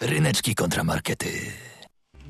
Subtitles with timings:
[0.00, 1.26] Ryneczki kontramarkety.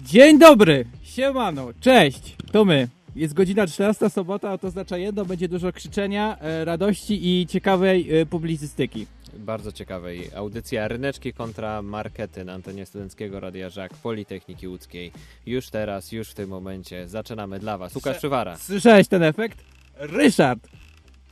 [0.02, 2.88] Dzień dobry, siemano, cześć, to my.
[3.16, 8.20] Jest godzina 14 sobota, a to oznacza jedno, będzie dużo krzyczenia, e, radości i ciekawej
[8.20, 9.06] e, publicystyki.
[9.38, 10.30] Bardzo ciekawej.
[10.34, 15.12] Audycja Ryneczki kontra Markety na antenie Studenckiego Radia Żak Politechniki Łódzkiej.
[15.46, 17.94] Już teraz, już w tym momencie zaczynamy dla Was.
[17.94, 18.56] Łukasz Przywara.
[18.56, 19.58] Słyszałeś ten efekt?
[19.94, 20.68] Ryszard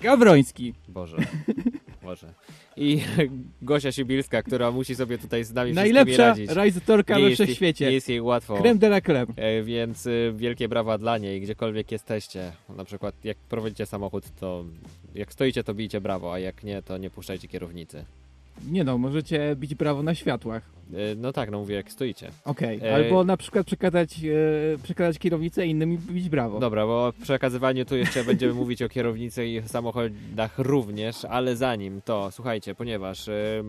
[0.00, 0.74] Gawroński.
[0.88, 1.16] Boże.
[2.04, 2.34] Boże.
[2.76, 3.00] I
[3.62, 7.86] Gosia Sibilska, która musi sobie tutaj z nami Najlepsza realizatorka we wszechświecie.
[7.86, 8.56] Nie jest jej łatwo.
[8.56, 9.26] Creme de la creme.
[9.36, 12.52] E, Więc y, wielkie brawa dla niej, gdziekolwiek jesteście.
[12.76, 14.64] Na przykład jak prowadzicie samochód, to
[15.14, 18.04] jak stoicie, to bijcie brawo, a jak nie, to nie puszczajcie kierownicy.
[18.70, 20.74] Nie no, możecie bić brawo na światłach.
[20.92, 22.30] E, No tak, no mówię, jak stoicie.
[22.44, 26.60] Okej, E, albo na przykład przekazać, e, przekazać kierownicę innym i bić brawo.
[26.60, 32.00] Dobra, bo o przekazywaniu tu jeszcze będziemy mówić o kierownicy i samochodach również, ale zanim
[32.04, 33.62] to, słuchajcie, ponieważ e,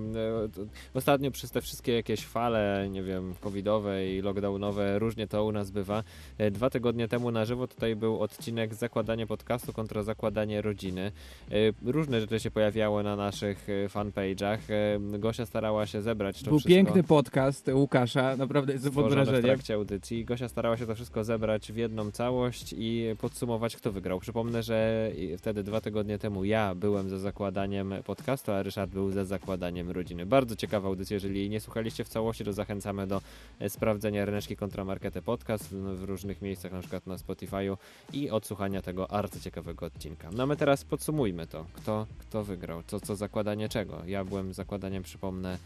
[0.94, 5.72] ostatnio przez te wszystkie jakieś fale, nie wiem, covidowe i lockdownowe, różnie to u nas
[5.72, 6.04] bywa.
[6.38, 11.12] E, Dwa tygodnie temu na żywo tutaj był odcinek zakładanie podcastu kontra zakładanie rodziny.
[11.52, 11.56] E,
[11.92, 14.58] Różne rzeczy się pojawiały na naszych e, fanpage'ach.
[14.76, 16.70] E, Gosia starała się zebrać to Był wszystko.
[16.70, 19.56] piękny podcast Łukasza, naprawdę jestem pod stworzone w wrażeniem.
[19.56, 20.26] trakcie audycji.
[20.26, 24.20] Gosia starała się to wszystko zebrać w jedną całość i podsumować, kto wygrał.
[24.20, 29.26] Przypomnę, że wtedy dwa tygodnie temu ja byłem za zakładaniem podcastu, a Ryszard był za
[29.26, 30.26] zakładaniem rodziny.
[30.26, 31.14] Bardzo ciekawa audycja.
[31.14, 33.22] Jeżeli jej nie słuchaliście w całości, to zachęcamy do
[33.60, 37.78] e, sprawdzenia Ryneczki Kontramarkety Podcast w, różnych miejscach, na przykład na Spotify'u
[38.14, 40.30] i odsłuchania tego arcyciekawego odcinka.
[40.34, 41.66] No a my teraz podsumujmy to.
[41.74, 42.84] Kto, kto wygrał?
[42.88, 44.02] Co, co zakładanie czego?
[44.08, 45.58] Ja byłem zakładaniem, przypomnę,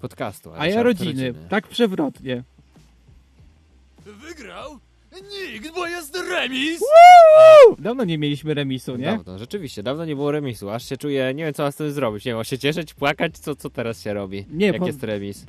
[0.00, 0.50] podcastu.
[0.52, 2.42] A ja Ryszard rodziny, tak przewrotnie.
[4.06, 4.78] Wygrał?
[5.52, 6.80] Nikt, bo jest remis!
[7.78, 9.04] Dawno nie mieliśmy remisu, nie?
[9.04, 10.70] Dawno, rzeczywiście, dawno nie było remisu.
[10.70, 12.24] Aż się czuję, nie wiem co mam z tym zrobić.
[12.24, 14.44] Nie wiem, się cieszyć, płakać, co, co teraz się robi?
[14.50, 15.44] Nie, Jak po- jest remis?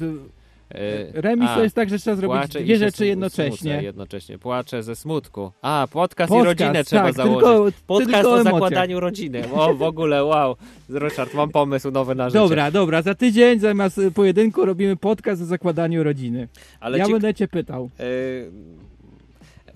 [0.69, 0.79] D-
[1.15, 3.81] E, Remis a, to jest tak, że trzeba zrobić i dwie rzeczy jednocześnie.
[3.83, 4.37] jednocześnie.
[4.37, 5.51] Płaczę ze smutku.
[5.61, 7.39] A, podcast, i Podcast, rodzinę trzeba tak, założyć.
[7.39, 8.51] tylko- podcast tylko o emocje.
[8.53, 9.43] zakładaniu rodziny.
[9.53, 10.55] O, w ogóle, wow.
[10.89, 12.39] Ryszard, mam pomysł nowy na życie.
[12.39, 16.47] Dobra, dobra, za tydzień zamiast pojedynku robimy podcast o zakładaniu rodziny.
[16.79, 17.11] Ale ja ci...
[17.11, 17.89] będę cię pytał.
[17.99, 18.03] E,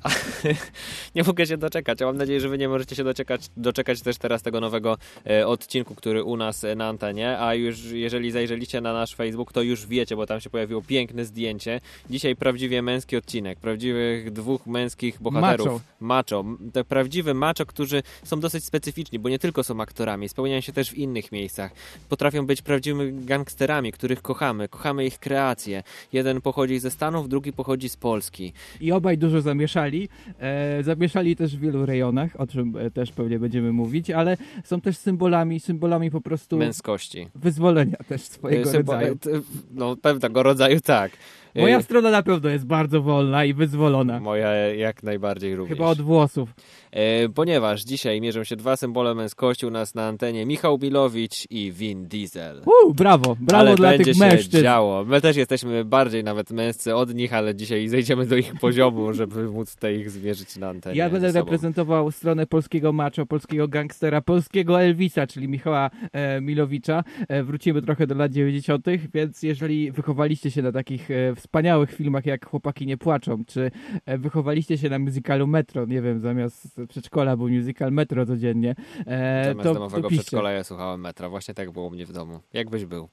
[1.16, 4.18] nie mogę się doczekać, a mam nadzieję, że wy nie możecie się doczekać, doczekać też
[4.18, 4.98] teraz tego nowego
[5.30, 9.54] e, odcinku, który u nas e, na antenie, a już jeżeli zajrzeliście na nasz Facebook,
[9.54, 11.82] to już wiecie, bo tam się pojawiło piękne zdjęcie.
[12.10, 15.82] Dzisiaj prawdziwie męski odcinek, prawdziwych dwóch męskich bohaterów.
[16.00, 16.44] Macho.
[16.44, 16.58] Macho.
[16.74, 20.90] Te prawdziwe macho, którzy są dosyć specyficzni, bo nie tylko są aktorami, spełniają się też
[20.90, 21.72] w innych miejscach.
[22.10, 25.84] Potrafią być prawdziwymi gangsterami, których kochamy, kochamy ich kreacje.
[26.14, 28.54] Jeden pochodzi ze Stanów, drugi pochodzi z Polski.
[28.82, 29.93] I obaj dużo zamieszali.
[30.40, 34.82] E, zamieszali też w wielu rejonach, o czym e, też pewnie będziemy mówić, ale są
[34.82, 37.28] też symbolami, symbolami po prostu męskości.
[37.36, 39.18] wyzwolenia też swojego Symbo- rodzaju.
[39.72, 41.12] No pewnego rodzaju tak.
[41.56, 44.20] Moja Y, strona na pewno jest bardzo wolna i wyzwolona.
[44.20, 45.78] Moja jak najbardziej również.
[45.78, 46.50] Chyba od włosów.
[46.92, 50.46] E, ponieważ dzisiaj mierzą się dwa symbole męskości u nas na antenie.
[50.46, 52.62] Michał Bilowicz i Vin Diesel.
[52.66, 54.64] Uu, brawo, brawo ale dla będzie tych się mężczyzn.
[54.64, 55.06] działo.
[55.06, 59.44] My też jesteśmy bardziej nawet męscy od nich, ale dzisiaj zejdziemy do ich poziomu, żeby
[59.44, 60.96] móc tutaj ich zmierzyć na antenie.
[60.96, 67.04] Ja będę reprezentował stronę polskiego macho, polskiego gangstera, polskiego Elvisa, czyli Michała e, Milowicza.
[67.28, 72.26] E, wrócimy trochę do lat 90., więc jeżeli wychowaliście się na takich e, wspaniałych filmach
[72.26, 73.72] jak Chłopaki nie płaczą, czy
[74.06, 79.44] e, wychowaliście się na musicalu Metro, nie wiem, zamiast przedszkola był musical Metro codziennie, e,
[79.46, 81.30] Zamiast to, domowego to przedszkola ja słuchałem metra.
[81.30, 82.40] Właśnie tak było u mnie w domu.
[82.54, 83.10] Jakbyś był.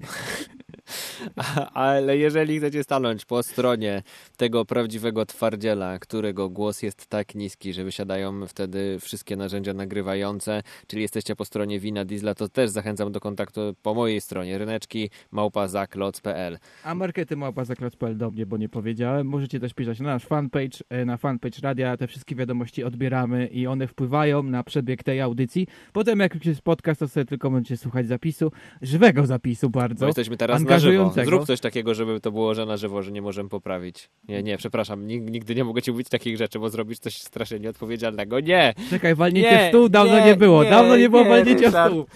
[1.74, 4.02] Ale jeżeli chcecie stanąć po stronie
[4.36, 11.02] tego prawdziwego twardziela, którego głos jest tak niski, że wysiadają wtedy wszystkie narzędzia nagrywające, czyli
[11.02, 16.58] jesteście po stronie Wina Diesla, to też zachęcam do kontaktu po mojej stronie ryneczki małpazaklot.pl.
[16.84, 19.26] A markety małpa zaklot.pl do mnie, bo nie powiedziałem.
[19.26, 21.96] Możecie też pisać na nasz fanpage, e, na fanpage radia.
[21.96, 25.66] Te wszystkie wiadomości odbieramy i one wpływają na przebieg tej audycji.
[25.92, 30.06] Potem jak już jest podcast, to sobie tylko będziecie słuchać zapisu, żywego zapisu Bo bardzo.
[30.06, 31.12] jesteśmy teraz na żywo.
[31.24, 34.10] Zrób coś takiego, żeby to było, że na żywo, że nie możemy poprawić.
[34.28, 37.58] Nie, nie, przepraszam, nig- nigdy nie mogę ci mówić takich rzeczy, bo zrobisz coś strasznie
[37.60, 38.40] nieodpowiedzialnego.
[38.40, 38.74] Nie!
[38.90, 40.64] Czekaj, walnięcie Nie, w stół dawno nie, nie, było.
[40.64, 42.06] nie, dawno nie było walnięcia w stół.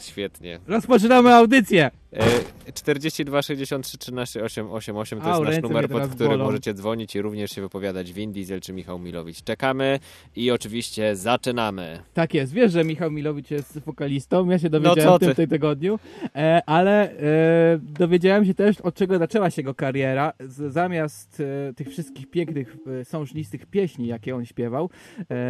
[0.00, 0.60] Świetnie.
[0.66, 1.90] Rozpoczynamy audycję.
[2.12, 6.44] E, 42 63 13 888 to Au, jest nasz numer, pod którym bolą.
[6.44, 9.42] możecie dzwonić i również się wypowiadać Win Diesel czy Michał Milowicz.
[9.42, 9.98] Czekamy
[10.36, 12.02] i oczywiście zaczynamy.
[12.14, 15.34] Tak jest, wiesz, że Michał Milowicz jest wokalistą, ja się dowiedziałem co o tym ty?
[15.34, 15.98] w tym tygodniu,
[16.34, 20.32] e, ale e, dowiedziałem się też, od czego zaczęła się jego kariera.
[20.68, 24.90] Zamiast e, tych wszystkich pięknych, e, sążnistych pieśni, jakie on śpiewał,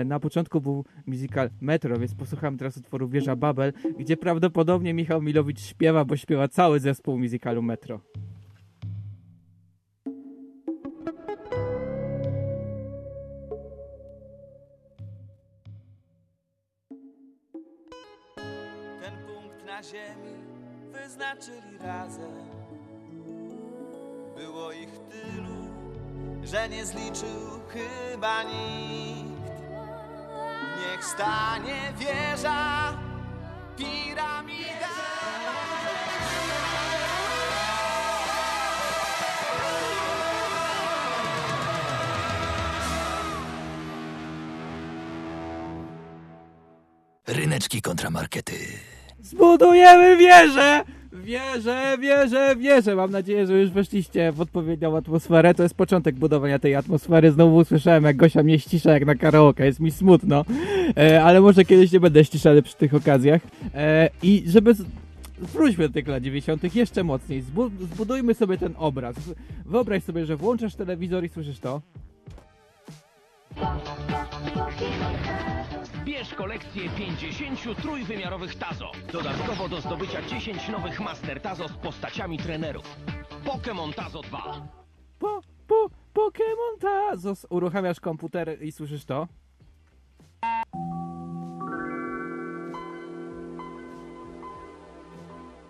[0.05, 5.61] na początku był musical Metro, więc posłuchamy teraz utworu Wieża Babel, gdzie prawdopodobnie Michał Milowicz
[5.61, 8.01] śpiewa, bo śpiewa cały zespół musicalu Metro.
[19.01, 20.35] Ten punkt na ziemi
[20.93, 22.33] wyznaczyli razem.
[24.37, 25.69] Było ich tylu,
[26.43, 29.53] że nie zliczył chyba nikt.
[30.79, 32.93] Niech stanie wieża
[33.77, 34.78] piramida.
[47.39, 48.55] Ryneczki kontramarkety.
[49.23, 50.85] Zbudujemy wieżę!
[51.13, 52.97] Wieżę, wieżę, wieżę.
[52.97, 55.55] Mam nadzieję, że już weszliście w odpowiednią atmosferę.
[55.55, 57.33] To jest początek budowania tej atmosfery.
[57.33, 59.67] Znowu usłyszałem, jak Gosia mnie ścisza jak na karaoke.
[59.67, 60.45] Jest mi smutno.
[60.97, 63.43] E, ale może kiedyś nie będę ściszany przy tych okazjach.
[63.75, 64.75] E, I żeby...
[64.75, 64.85] Z...
[65.39, 66.75] Wróćmy do tych lat 90.
[66.75, 67.41] jeszcze mocniej.
[67.41, 69.17] Zbu zbudujmy sobie ten obraz.
[69.67, 71.81] Wyobraź sobie, że włączasz telewizor i słyszysz to.
[76.09, 78.93] Bierz kolekcję 50 trójwymiarowych Tazo.
[79.13, 82.97] Dodatkowo do zdobycia 10 nowych Master Tazo z postaciami trenerów.
[83.45, 84.69] Pokémon Tazo 2.
[85.19, 87.47] Po, po, Pokémon Tazos.
[87.51, 89.29] Uruchamiasz komputer i słyszysz to.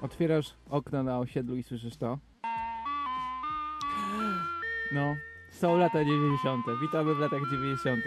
[0.02, 2.19] Otwierasz okno na osiedlu i słyszysz to.
[4.93, 5.17] No,
[5.59, 6.65] są lata 90.
[6.81, 8.01] Witamy w latach 90.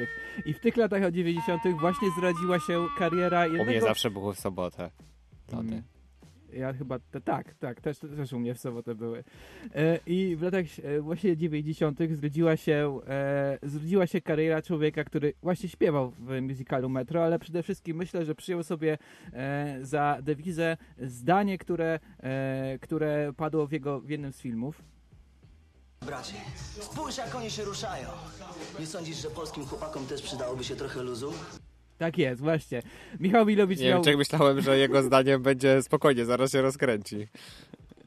[0.46, 1.62] I w tych latach 90.
[1.80, 3.86] właśnie zdradziła się kariera U mnie jednego...
[3.86, 4.92] zawsze było w sobotę.
[5.52, 5.68] Loty.
[5.68, 5.84] Mm.
[6.54, 9.24] Ja chyba, te, tak, tak, też, też u mnie w sobotę były.
[9.76, 12.00] E, I w latach e, właśnie 90.
[12.12, 17.64] zrodziła się, e, zrodziła się kariera człowieka, który właśnie śpiewał w musicalu Metro, ale przede
[17.64, 18.98] wszystkim myślę, że przyjął sobie
[19.34, 24.84] e, za dewizę zdanie, które, e, które padło w, jego, w jednym z filmów.
[26.06, 26.34] Bracie,
[26.82, 28.08] spójrz jak oni się ruszają.
[28.80, 31.34] Nie sądzisz, że polskim chłopakom też przydałoby się trochę luzu?
[31.98, 32.82] Tak jest, właśnie.
[33.20, 34.04] Michał Milowicz Nie miał...
[34.04, 37.28] wiem, czy myślałem, że jego zdaniem będzie spokojnie, zaraz się rozkręci.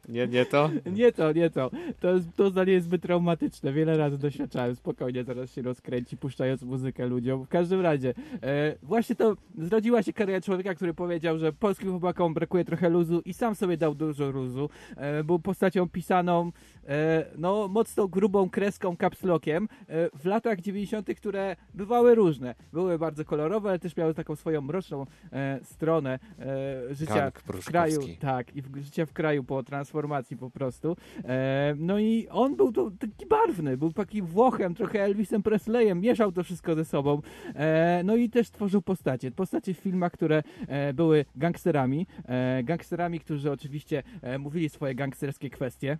[0.08, 0.70] Nie, nie to?
[0.96, 1.70] Nie to, nie to.
[2.00, 3.72] To, jest, to zdanie jest zbyt traumatyczne.
[3.72, 4.76] Wiele razy doświadczałem.
[4.76, 7.44] Spokojnie, zaraz się rozkręci, puszczając muzykę ludziom.
[7.44, 12.34] W każdym razie, e, właśnie to zrodziła się kariera człowieka, który powiedział, że polskim chłopakom
[12.34, 14.70] brakuje trochę luzu i sam sobie dał dużo luzu.
[14.96, 16.52] E, był postacią pisaną,
[16.88, 22.54] e, no, mocno grubą kreską, kapslokiem e, w latach 90., które bywały różne.
[22.72, 28.00] Były bardzo kolorowe, ale też miały taką swoją mroczną e, stronę e, życia w kraju.
[28.20, 29.93] Tak, i w, życia w kraju po transformacji
[30.40, 30.96] po prostu.
[31.24, 36.32] E, no i on był to, taki barwny, był taki Włochem, trochę Elvisem Presleyem, mieszał
[36.32, 37.22] to wszystko ze sobą.
[37.54, 39.30] E, no i też tworzył postacie.
[39.30, 42.06] Postacie w filmach, które e, były gangsterami.
[42.28, 45.98] E, gangsterami, którzy oczywiście e, mówili swoje gangsterskie kwestie.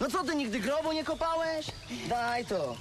[0.00, 1.66] No co ty nigdy grobu nie kopałeś?
[2.08, 2.76] Daj to.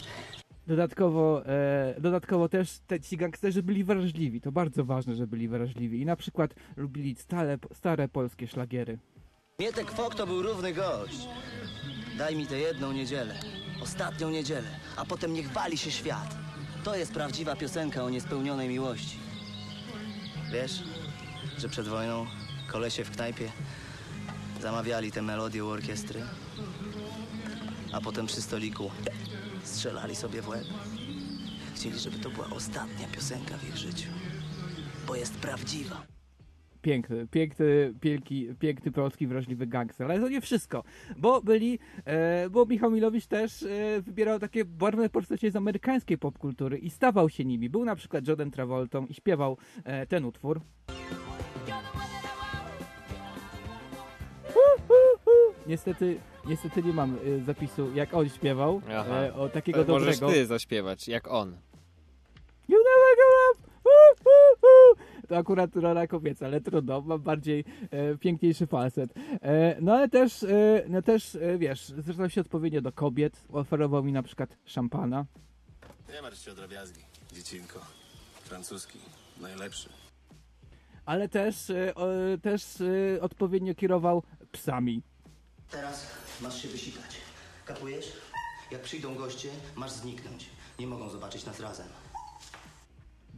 [0.67, 4.41] Dodatkowo, e, dodatkowo też te, ci gangsterzy byli wrażliwi.
[4.41, 6.01] To bardzo ważne, że byli wrażliwi.
[6.01, 8.97] I na przykład lubili stare, stare polskie szlagiery.
[9.59, 11.17] Mietek Fok to był równy gość.
[12.17, 13.39] Daj mi tę jedną niedzielę.
[13.81, 14.69] Ostatnią niedzielę.
[14.95, 16.35] A potem niech wali się świat.
[16.83, 19.17] To jest prawdziwa piosenka o niespełnionej miłości.
[20.51, 20.83] Wiesz,
[21.57, 22.27] że przed wojną
[22.67, 23.51] kolesie w knajpie
[24.61, 26.21] zamawiali tę melodię u orkiestry,
[27.93, 28.91] a potem przy stoliku
[29.63, 30.65] strzelali sobie w łeb.
[31.75, 34.09] Chcieli, żeby to była ostatnia piosenka w ich życiu,
[35.07, 36.18] bo jest prawdziwa.
[36.81, 40.11] Piękny, piękny, piękny, piękny polski wrażliwy gangster.
[40.11, 40.83] Ale to nie wszystko,
[41.17, 46.77] bo byli, e, bo Michał Milowicz też e, wybierał takie barwne postacie z amerykańskiej popkultury
[46.77, 47.69] i stawał się nimi.
[47.69, 50.61] Był na przykład Johnem Travoltą i śpiewał e, ten utwór.
[55.67, 60.33] Niestety, niestety nie mam e, zapisu, jak on śpiewał, e, o takiego To możesz dobrego.
[60.39, 61.57] ty zaśpiewać, jak on.
[62.67, 63.69] You never grow up!
[63.83, 64.99] Hu, hu, hu.
[65.29, 69.13] To akurat rola kobieca, ale trudno, mam bardziej e, piękniejszy falset.
[69.41, 74.03] E, no ale też, e, no też e, wiesz, zwracał się odpowiednio do kobiet, oferował
[74.03, 75.25] mi na przykład szampana.
[76.13, 77.01] Nie martw się o drobiazgi,
[77.33, 77.79] dziecinko.
[78.43, 78.99] Francuski,
[79.41, 79.89] najlepszy.
[81.05, 82.07] ale też, e, o,
[82.41, 85.03] też e, odpowiednio kierował psami.
[85.71, 86.07] Teraz
[86.41, 87.17] masz się wysikać.
[87.65, 88.11] Kapujesz?
[88.71, 90.49] Jak przyjdą goście, masz zniknąć.
[90.79, 91.87] Nie mogą zobaczyć nas razem.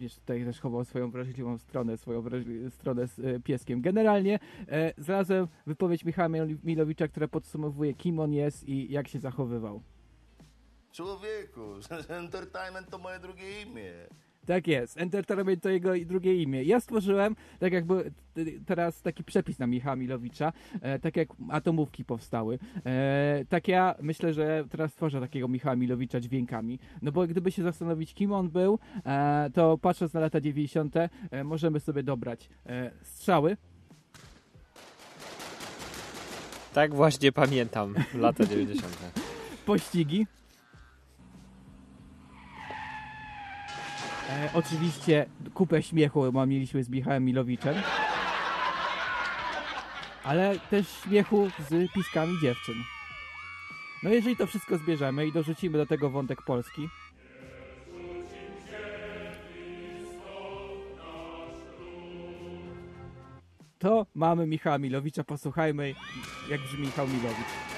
[0.01, 2.23] Wiesz, tutaj też chował swoją wrażliwą stronę, swoją
[2.69, 3.81] stronę z e, pieskiem.
[3.81, 9.19] Generalnie e, znalazłem wypowiedź Michała Mil- Milowicza, która podsumowuje, kim on jest i jak się
[9.19, 9.81] zachowywał.
[10.91, 11.61] Człowieku,
[12.23, 13.91] entertainment to moje drugie imię.
[14.51, 14.97] Tak jest.
[14.97, 16.63] Entertainment to jego drugie imię.
[16.63, 18.11] Ja stworzyłem, tak jakby
[18.65, 22.59] teraz taki przepis na Michała Milowicza, e, tak jak atomówki powstały.
[22.85, 26.79] E, tak ja myślę, że teraz stworzę takiego Michała Milowicza dźwiękami.
[27.01, 31.43] No bo gdyby się zastanowić, kim on był, e, to patrząc na lata 90., e,
[31.43, 33.57] możemy sobie dobrać e, strzały,
[36.73, 38.97] Tak właśnie pamiętam lata 90.
[39.65, 40.25] pościgi.
[44.31, 47.75] E, oczywiście kupę śmiechu mieliśmy z Michałem Milowiczem.
[50.23, 52.75] Ale też śmiechu z piskami dziewczyn.
[54.03, 56.89] No jeżeli to wszystko zbierzemy i dorzucimy do tego wątek polski,
[63.79, 65.23] to mamy Michała Milowicza.
[65.23, 65.93] Posłuchajmy,
[66.49, 67.70] jak brzmi Michał Milowicz.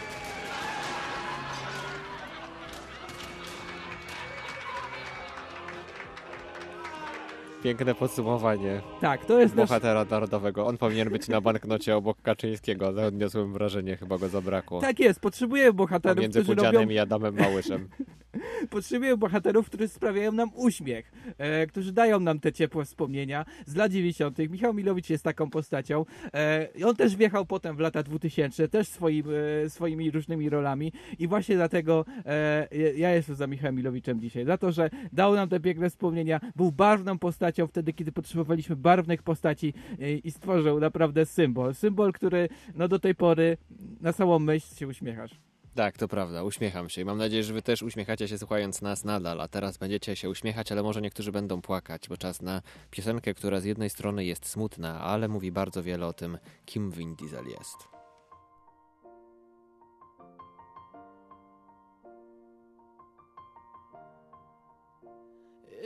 [7.64, 10.68] Piękne podsumowanie Tak, to jest nasz bohatera narodowego.
[10.68, 12.88] On powinien być na banknocie obok Kaczyńskiego.
[13.08, 14.82] Odniosłem wrażenie, chyba go zabrakło.
[14.82, 17.90] Tak jest, potrzebujemy bohaterów, Pomiędzy którzy Pudzianem robią, i Adamem Małyszem.
[18.70, 23.92] potrzebujemy bohaterów, którzy sprawiają nam uśmiech, e, którzy dają nam te ciepłe wspomnienia z lat
[23.92, 24.38] 90.
[24.50, 26.06] Michał Milowicz jest taką postacią.
[26.34, 29.26] E, on też wjechał potem w lata 2000, też swoim,
[29.66, 34.46] e, swoimi różnymi rolami i właśnie dlatego e, ja jestem za Michałem Milowiczem dzisiaj.
[34.46, 39.24] Za to, że dał nam te piękne wspomnienia, był barwną postacią wtedy, kiedy potrzebowaliśmy barwnych
[39.24, 41.76] postaci e, i stworzył naprawdę symbol.
[41.76, 43.58] Symbol, który no do tej pory
[44.02, 45.53] na samą myśl się uśmiechasz.
[45.76, 49.04] Tak, to prawda, uśmiecham się i mam nadzieję, że wy też uśmiechacie się słuchając nas
[49.04, 52.62] nadal, a teraz będziecie się uśmiechać, ale może niektórzy będą płakać, bo czas na
[52.92, 57.16] piosenkę, która z jednej strony jest smutna, ale mówi bardzo wiele o tym, kim Vin
[57.16, 57.78] Diesel jest.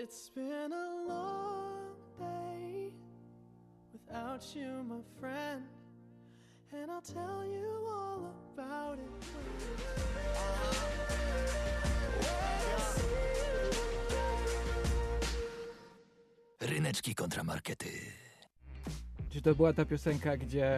[0.03, 2.91] It's been a long day
[3.93, 5.76] without you, my friend,
[6.73, 9.11] and I'll tell you all about it.
[16.59, 18.26] Ryneczki kontramarkety.
[19.29, 20.77] Czy to była ta piosenka, gdzie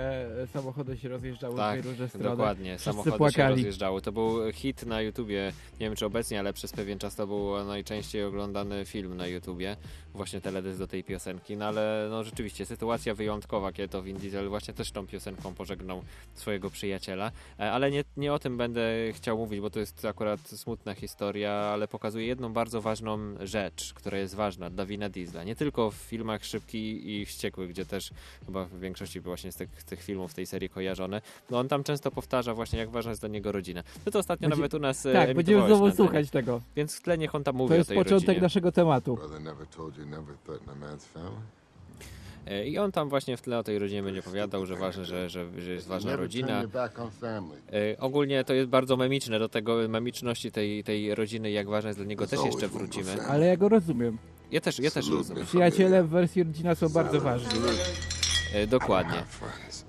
[0.53, 2.25] samochody się rozjeżdżały w Tak, dwie różne strony?
[2.29, 2.69] dokładnie.
[2.71, 3.55] Wszyscy Samochody się płakali.
[3.55, 4.01] rozjeżdżały.
[4.01, 5.53] To był hit na YouTubie.
[5.79, 9.77] Nie wiem czy obecnie, ale przez pewien czas to był najczęściej oglądany film na YouTubie.
[10.13, 11.57] Właśnie teledysk do tej piosenki.
[11.57, 16.03] No ale no rzeczywiście sytuacja wyjątkowa, kiedy to Vin Diesel właśnie też tą piosenką pożegnał
[16.33, 17.31] swojego przyjaciela.
[17.59, 21.51] E, Ale nie, nie o tym będę chciał mówić, bo to jest akurat smutna historia,
[21.51, 25.43] ale pokazuje jedną bardzo ważną rzecz, która jest ważna dla Vina Diesla.
[25.43, 28.09] Nie tylko w filmach Szybki i Wściekły, gdzie też
[28.45, 31.21] chyba w większości właśnie z tych, tych filmów w tej serii kojarzone.
[31.49, 33.83] No on tam często powtarza właśnie, jak ważna jest dla niego rodzina.
[34.05, 36.61] To to ostatnio Będzie- nawet u nas e, Tak, będziemy znowu słuchać tego.
[36.75, 38.41] Więc w tle niech on tam mówi To jest początek rodzinie.
[38.41, 39.17] naszego tematu.
[42.47, 45.29] E, I on tam właśnie w tle o tej rodzinie będzie opowiadał, że ważne, że,
[45.29, 46.63] że, że jest ważna rodzina.
[47.73, 51.99] E, Ogólnie to jest bardzo memiczne, do tego memiczności tej, tej rodziny, jak ważna jest
[51.99, 53.21] dla niego, też jeszcze wrócimy.
[53.27, 54.17] Ale ja go rozumiem.
[54.51, 55.45] Ja też, ja też rozumiem.
[55.45, 57.49] Przyjaciele w wersji rodzina są bardzo ważni.
[58.53, 59.23] E, Dokładnie.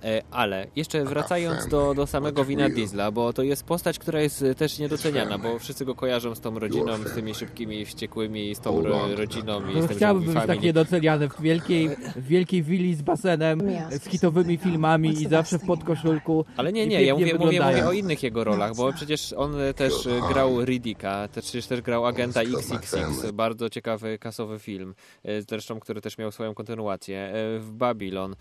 [0.04, 4.42] E, Ale jeszcze wracając do, do samego Wina Diesla, bo to jest postać, która jest
[4.42, 8.60] e, też niedoceniana, bo wszyscy go kojarzą z tą rodziną, z tymi szybkimi, wściekłymi, z
[8.60, 12.94] tą ro, rodziną i z tym chciałbym być tak niedoceniany w wielkiej, w wielkiej willi
[12.94, 16.44] z basenem, z hitowymi filmami i zawsze w podkoszulku.
[16.56, 19.92] Ale nie, nie, ja mówię, mówię, mówię o innych jego rolach, bo przecież on też
[20.28, 24.94] grał Riddicka, też, przecież też grał agenta XXX, bardzo ciekawy kasowy film,
[25.48, 28.36] zresztą, który też miał swoją kontynuację, w Babylon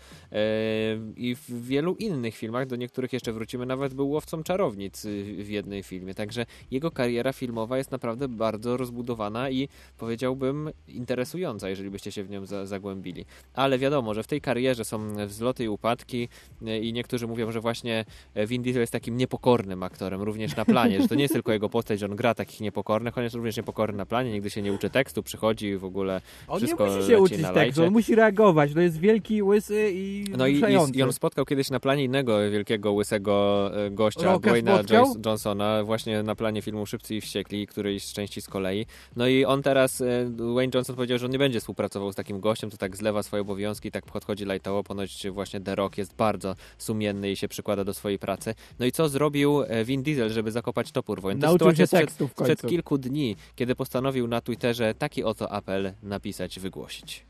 [1.16, 5.48] i w wielu innych filmach, do niektórych jeszcze wrócimy, nawet był łowcą czarownic y, w
[5.48, 12.12] jednej filmie, także jego kariera filmowa jest naprawdę bardzo rozbudowana i powiedziałbym interesująca, jeżeli byście
[12.12, 13.24] się w nią za, zagłębili.
[13.54, 16.28] Ale wiadomo, że w tej karierze są wzloty i upadki
[16.66, 18.04] e, i niektórzy mówią, że właśnie
[18.46, 21.68] Vin Diesel jest takim niepokornym aktorem, również na planie, że to nie jest tylko jego
[21.68, 24.72] postać, że on gra takich niepokornych, on jest również niepokorny na planie, nigdy się nie
[24.72, 28.74] uczy tekstu, przychodzi w ogóle On nie wszystko musi się uczyć tekstu, on musi reagować.
[28.74, 32.50] To jest wielki, łysy i No i, i, i on spotkał kiedyś na planie innego
[32.50, 34.82] wielkiego, łysego e, gościa, Rocka Dwayna?
[34.82, 38.86] Joyce- Johnsona, właśnie na planie filmu Szybcy i Wściekli, którejś z części z kolei.
[39.16, 42.40] No i on teraz, e, Dwayne Johnson powiedział, że on nie będzie współpracował z takim
[42.40, 46.54] gościem, to tak zlewa swoje obowiązki, tak podchodzi lajtowo, ponoć właśnie The Rock jest bardzo
[46.78, 48.54] sumienny i się przykłada do swojej pracy.
[48.78, 51.40] No i co zrobił e, Vin Diesel, żeby zakopać topór wojen?
[51.40, 52.52] To sytuacja się sprzed, tekstu w końcu.
[52.52, 57.26] sprzed kilku dni, kiedy postanowił na Twitterze taki oto apel napisać, wygłosić.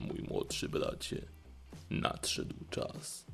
[0.00, 1.22] Mój młodszy bracie,
[2.00, 3.26] nadszedł czas.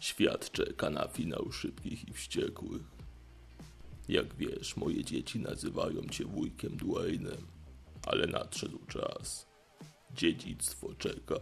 [0.00, 2.82] Świat czeka na finał szybkich i wściekłych.
[4.08, 7.46] Jak wiesz, moje dzieci nazywają cię wujkiem Dwaynem,
[8.06, 9.52] ale nadszedł czas,
[10.16, 11.34] Dziedzictwo czeka.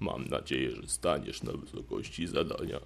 [0.00, 2.80] Mam nadzieję, że staniesz na wysokości zadania.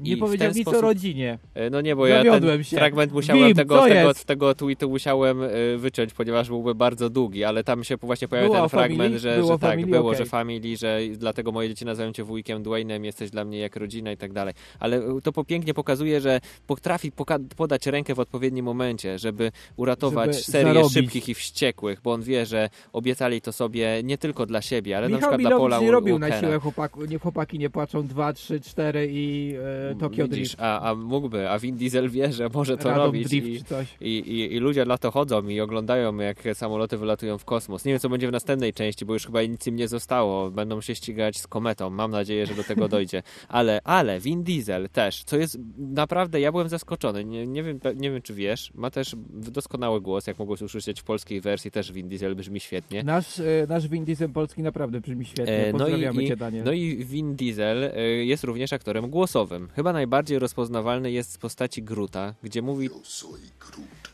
[0.00, 1.38] Nie I powiedział nic o sposób- rodzinie.
[1.54, 2.76] E, No nie, bo ja ten Zawiodłem się.
[2.76, 7.64] fragment musiałem Wim, tego, tego, tego tweetu musiałem e, wyciąć, ponieważ byłby bardzo długi, ale
[7.64, 9.18] tam się właśnie pojawił ten o fragment, familii?
[9.18, 9.90] że, Było że o tak, familii?
[9.92, 13.76] było, że family, że dlatego moje dzieci nazywają cię wujkiem Dwaynem, jesteś dla mnie jak
[13.76, 14.54] rodzina i tak dalej.
[14.78, 17.12] Ale e, to po- pięknie pokazuje, że potrafi
[17.56, 20.92] podać rękę w odpowiednim momencie, żeby uratować Żeby serię zarobić.
[20.92, 25.08] szybkich i wściekłych, bo on wie, że obiecali to sobie nie tylko dla siebie, ale
[25.08, 28.06] na Michał przykład dla Paula Milowicz nie robił na siłę chłopaku, nie, chłopaki nie płaczą
[28.06, 29.54] 2, 3, 4 i
[29.94, 30.60] Tokio Widzisz, Drift.
[30.60, 33.86] a, a mógłby, a Vin Diesel wie, że może to Radom robić Drift i, coś.
[34.00, 37.84] i, i, i ludzie na to chodzą i oglądają, jak samoloty wylatują w kosmos.
[37.84, 40.50] Nie wiem, co będzie w następnej części, bo już chyba nic im nie zostało.
[40.50, 41.90] Będą się ścigać z kometą.
[41.90, 43.22] Mam nadzieję, że do tego dojdzie.
[43.48, 47.24] Ale, ale Vin Diesel też, co jest naprawdę, ja byłem zaskoczony.
[47.24, 51.04] Nie, nie, wiem, nie wiem, czy wiesz, ma też doskonały głos, jak mogłeś usłyszeć w
[51.04, 53.02] polskiej wersji, też Vin Diesel brzmi świetnie.
[53.02, 55.66] Nasz, e, nasz Vin Diesel polski naprawdę brzmi świetnie.
[55.66, 56.64] E, Pozdrawiamy i, cię, Daniel.
[56.64, 59.68] No i Vin Diesel e, jest również aktorem głosowym.
[59.80, 62.90] Chyba najbardziej rozpoznawalny jest z postaci Gruta, gdzie mówi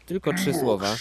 [0.07, 0.97] tylko trzy słowa.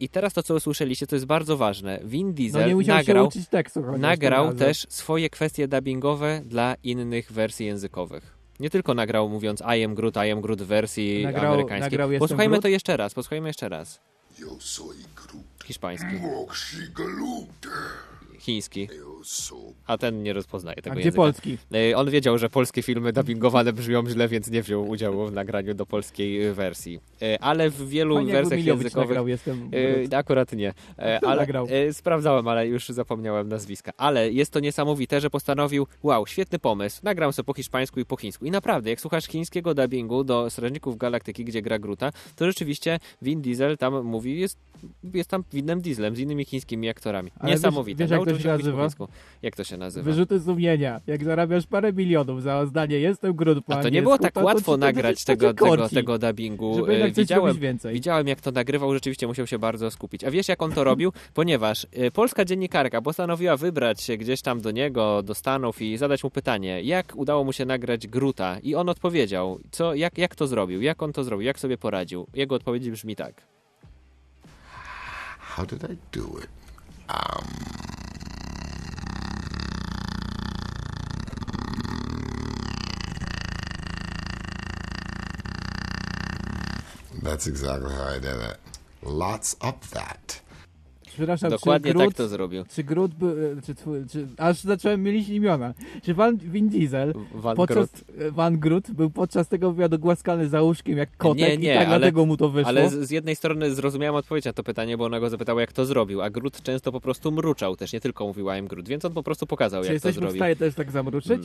[0.00, 2.00] I teraz to, co usłyszeliście, to jest bardzo ważne.
[2.04, 3.98] Vin no Diesel musiał nagrał, tekstu.
[3.98, 8.36] nagrał też swoje kwestie dubbingowe dla innych wersji językowych.
[8.60, 11.98] Nie tylko nagrał mówiąc I am Groot, I am Groot w wersji Nagrał- amerykańskiej.
[11.98, 12.62] nagrał Posłuchajmy Groot?
[12.62, 14.00] to jeszcze raz, posłuchajmy jeszcze raz.
[15.64, 16.06] Hiszpański.
[18.38, 18.88] Chiński.
[19.86, 21.22] A ten nie rozpoznaje tego A gdzie języka.
[21.22, 21.58] polski?
[21.74, 25.74] E, On wiedział, że polskie filmy dubbingowane brzmią źle, więc nie wziął udziału w nagraniu
[25.74, 27.00] do polskiej e, wersji.
[27.22, 29.08] E, Ale w wielu jakby wersjach językowych...
[29.08, 29.70] nagrał Jestem.
[30.12, 30.74] Akurat nie.
[31.22, 31.66] Ale, nagrał?
[31.92, 33.92] Sprawdzałem, ale już zapomniałem nazwiska.
[33.96, 38.16] Ale jest to niesamowite, że postanowił, wow, świetny pomysł, nagram sobie po hiszpańsku i po
[38.16, 38.44] chińsku.
[38.44, 43.42] I naprawdę, jak słuchasz chińskiego dubbingu do Strażników Galaktyki, gdzie gra Gruta, to rzeczywiście Vin
[43.42, 44.58] Diesel tam mówi, jest,
[45.14, 47.30] jest tam Vinem Dieslem z innymi chińskimi aktorami.
[47.38, 48.04] Ale wiesz- Niesamowite.
[48.04, 48.88] wiesz, jak to się nazywa?
[49.42, 50.04] Jak to się nazywa?
[50.04, 51.00] Wyrzuty sumienia.
[51.06, 54.44] Jak zarabiasz parę milionów za zdanie Jestem Groot po A to nie było tak to-
[54.44, 56.86] łatwo to nagrać tego, tego, tego dubbingu.
[56.86, 57.56] Coś widziałem,
[57.92, 60.24] widziałem, jak to nagrywał, rzeczywiście musiał się bardzo skupić.
[60.24, 61.12] A wiesz, jak on to robił?
[61.34, 66.24] Ponieważ e, polska dziennikarka postanowiła wybrać się gdzieś tam do niego, do Stanów i zadać
[66.24, 68.58] mu pytanie, jak udało mu się nagrać Gruta.
[68.62, 72.26] I on odpowiedział, co, jak, jak to zrobił, jak on to zrobił, jak sobie poradził.
[72.34, 73.42] Jego odpowiedź brzmi tak.
[75.38, 76.48] How did I do it?
[77.08, 77.93] Um.
[87.24, 88.58] That's exactly how I did it.
[89.18, 90.44] Lots of that.
[91.16, 92.64] Przepraszam, Dokładnie czy Groot, tak to zrobił.
[92.70, 95.74] Czy Groot był, e, czy, twój- czy, aż zacząłem mielić imiona.
[96.02, 100.62] Czy Van Vin Diesel Van podczas, e, Van Groot był podczas tego wywiadu głaskany za
[100.62, 102.68] łóżkiem jak kotek Nie, nie, i tak ale- dlatego mu to wyszło?
[102.68, 105.72] Ale z, z jednej strony zrozumiałem odpowiedź na to pytanie, bo ona go zapytała, jak
[105.72, 109.04] to zrobił, a Grut często po prostu mruczał też, nie tylko mówił I'm Grut, więc
[109.04, 110.38] on po prostu pokazał, Czy jak to jesteśmy w zrobił.
[110.38, 111.42] stanie też tak zamruczyć?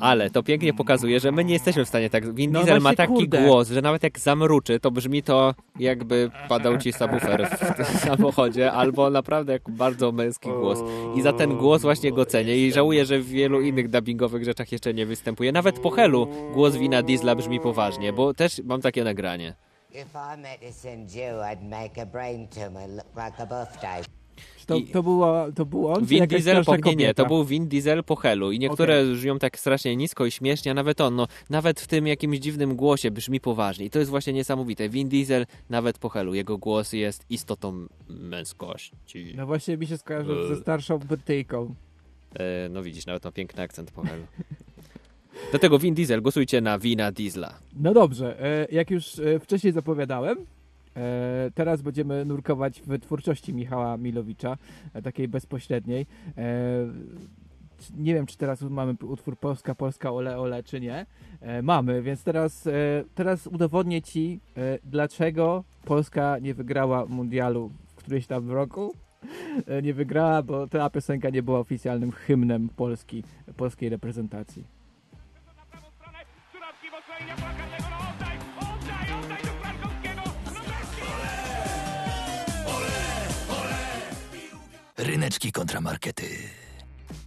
[0.00, 2.34] Ale to pięknie pokazuje, że my nie jesteśmy w stanie tak.
[2.34, 3.44] Vin No Diesel ma właśnie, taki kurde.
[3.46, 8.72] głos, że nawet jak zamruczy, to brzmi to jakby padał ci subwoofer w tym samochodzie,
[8.72, 10.78] albo naprawdę jak bardzo męski głos.
[11.16, 14.72] I za ten głos właśnie go cenię i żałuję, że w wielu innych dubbingowych rzeczach
[14.72, 15.52] jeszcze nie występuje.
[15.52, 19.54] Nawet po Helu głos Wina Diesla brzmi poważnie, bo też mam takie nagranie.
[19.92, 24.19] If I medicine you, I'd make a brain tumor look like a birthday.
[24.70, 26.04] To, to, było, to był on?
[26.04, 29.58] Vin Diesel po nie, nie, to był Vin Diesel po Helu i niektóre brzmią tak
[29.58, 33.40] strasznie nisko i śmiesznie, a nawet on, no, nawet w tym jakimś dziwnym głosie brzmi
[33.40, 34.88] poważnie i to jest właśnie niesamowite.
[34.88, 39.34] Vin Diesel nawet po Helu, jego głos jest istotą męskości.
[39.36, 40.48] No właśnie mi się skojarzył Eee.
[40.48, 41.74] ze starszą Brytyjką.
[42.34, 44.22] E, no widzisz, nawet ma piękny akcent po Helu.
[45.52, 47.54] Do tego Vin Diesel, głosujcie na Wina Diesla.
[47.80, 50.59] No dobrze, e, jak już e, wcześniej zapowiadałem, e,
[51.54, 54.56] teraz będziemy nurkować w twórczości Michała Milowicza,
[54.94, 56.06] e, takiej bezpośredniej.
[56.38, 56.42] E,
[57.96, 61.06] Nie wiem, czy teraz mamy utwór Polska, Polska, ole, ole, czy nie.
[61.40, 62.70] E, Mamy, więc teraz, e,
[63.14, 68.94] teraz udowodnię Ci, e, dlaczego Polska nie wygrała mundialu w którymś tam roku.
[69.66, 73.24] E, Nie wygrała, bo ta piosenka nie była oficjalnym hymnem Polski,
[73.56, 74.64] polskiej reprezentacji.
[85.04, 86.24] Ryneczki kontramarkety.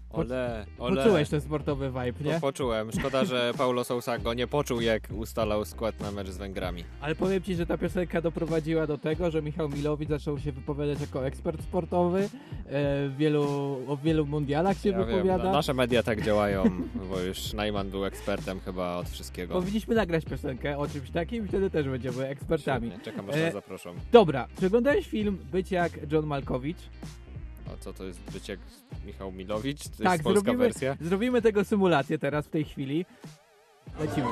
[0.10, 1.04] Ole, ole.
[1.04, 2.40] Poczułeś ten sportowy vibe, No, nie?
[2.40, 2.92] poczułem.
[2.92, 6.84] Szkoda, że Paulo Sousa go nie poczuł, jak ustalał skład na mecz z Węgrami.
[7.02, 11.02] Ale powiem ci, że ta piosenka doprowadziła do tego, że Michał Milowicz zaczął się wypowiadać
[11.02, 12.30] jako ekspert sportowy, e,
[13.10, 13.44] w wielu,
[13.88, 15.44] o wielu mundialach się Ja wiem, wypowiada.
[15.44, 16.64] no, nasze media tak działają,
[17.10, 19.54] bo już Najman był ekspertem chyba od wszystkiego.
[19.54, 22.88] Powinniśmy nagrać piosenkę o czymś takim i wtedy też będziemy ekspertami.
[22.88, 23.94] Świetnie, Czekam aż E, nas zaproszą.
[24.12, 26.78] Dobra, czy oglądałeś film Być jak John Malkowicz?
[27.74, 28.60] A co to jest być jak
[29.06, 29.84] Michał Milowicz?
[29.84, 30.98] To tak, jest polska zrobimy, wersja?
[31.02, 33.06] zrobimy tego symulację teraz w tej chwili.
[34.00, 34.28] Lecimy.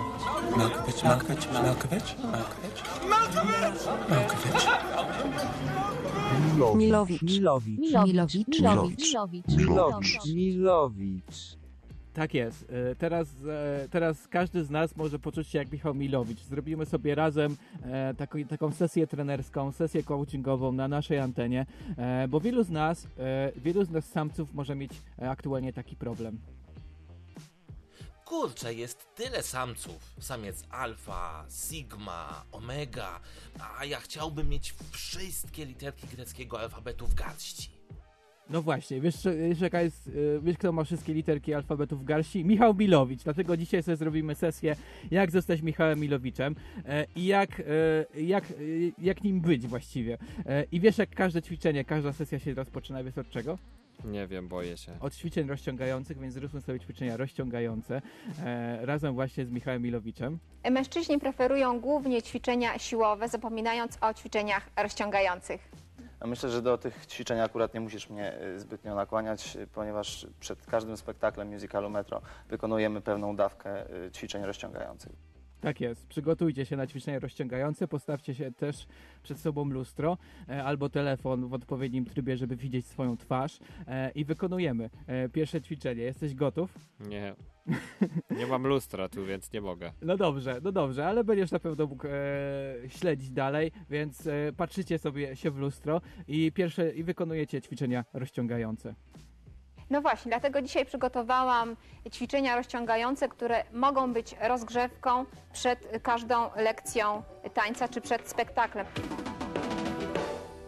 [0.57, 3.49] Malkovich, Malkovich, Malkovich, Malkovich.
[4.09, 4.81] Malkovich.
[6.75, 7.21] Milowicz.
[7.21, 7.79] Milowicz.
[7.81, 8.47] Milowicz.
[8.47, 9.13] Milowicz.
[9.57, 10.25] Milowicz.
[10.25, 11.60] Milowicz.
[12.13, 12.65] Tak jest.
[12.91, 16.39] E, Teraz, e, teraz każdy z nas może poczuć się jak Michał Milowicz.
[16.39, 21.65] Zrobimy sobie razem e, taką, taką sesję trenerską, sesję coachingową na naszej antenie,
[22.29, 23.07] bo wielu z nas,
[23.55, 26.39] wielu z nas samców może mieć aktualnie taki problem.
[28.25, 30.13] Kurczę, jest tyle samców.
[30.19, 33.19] Samiec alfa, sigma, omega,
[33.79, 37.80] a ja chciałbym mieć wszystkie literki greckiego alfabetu w garści.
[38.51, 39.15] No właśnie, wiesz,
[39.49, 40.11] wiesz, jaka jest, e,
[40.41, 42.45] wiesz kto ma wszystkie literki alfabetu w garści?
[42.45, 44.75] Michał Milowicz, dlatego dzisiaj sobie zrobimy sesję
[45.11, 48.53] jak zostać Michałem Milowiczem e, i jak, e, jak, e,
[48.97, 50.17] jak nim być właściwie.
[50.71, 53.57] I wiesz jak każde ćwiczenie, każda sesja się rozpoczyna, wiesz od czego?
[54.05, 54.91] Nie wiem, boję się.
[54.99, 58.01] Od ćwiczeń rozciągających, więc zróbmy sobie ćwiczenia rozciągające
[58.43, 60.39] e, razem właśnie z Michałem Milowiczem.
[60.71, 65.80] Mężczyźni preferują głównie ćwiczenia siłowe, zapominając o ćwiczeniach rozciągających.
[66.25, 70.65] Myślę, że do tych ćwiczeń akurat nie musisz mnie y, zbytnio nakłaniać, y, ponieważ przed
[70.65, 75.30] każdym spektaklem musicalu Metro wykonujemy pewną dawkę y, ćwiczeń rozciągających.
[75.61, 76.07] Tak jest.
[76.07, 78.87] Przygotujcie się na ćwiczenia rozciągające, postawcie się też
[79.23, 80.17] przed sobą lustro
[80.49, 85.61] e, albo telefon w odpowiednim trybie, żeby widzieć swoją twarz e, i wykonujemy e, pierwsze
[85.61, 86.03] ćwiczenie.
[86.03, 86.73] Jesteś gotów?
[86.99, 87.35] Nie.
[88.37, 89.91] Nie mam lustra tu, więc nie mogę.
[90.01, 92.11] No dobrze, no dobrze, ale będziesz na pewno mógł e,
[92.87, 98.95] śledzić dalej, więc e, patrzycie sobie się w lustro i pierwsze i wykonujecie ćwiczenia rozciągające.
[99.91, 101.75] No właśnie, dlatego dzisiaj przygotowałam
[102.11, 107.23] ćwiczenia rozciągające, które mogą być rozgrzewką przed każdą lekcją
[107.53, 108.85] tańca czy przed spektaklem.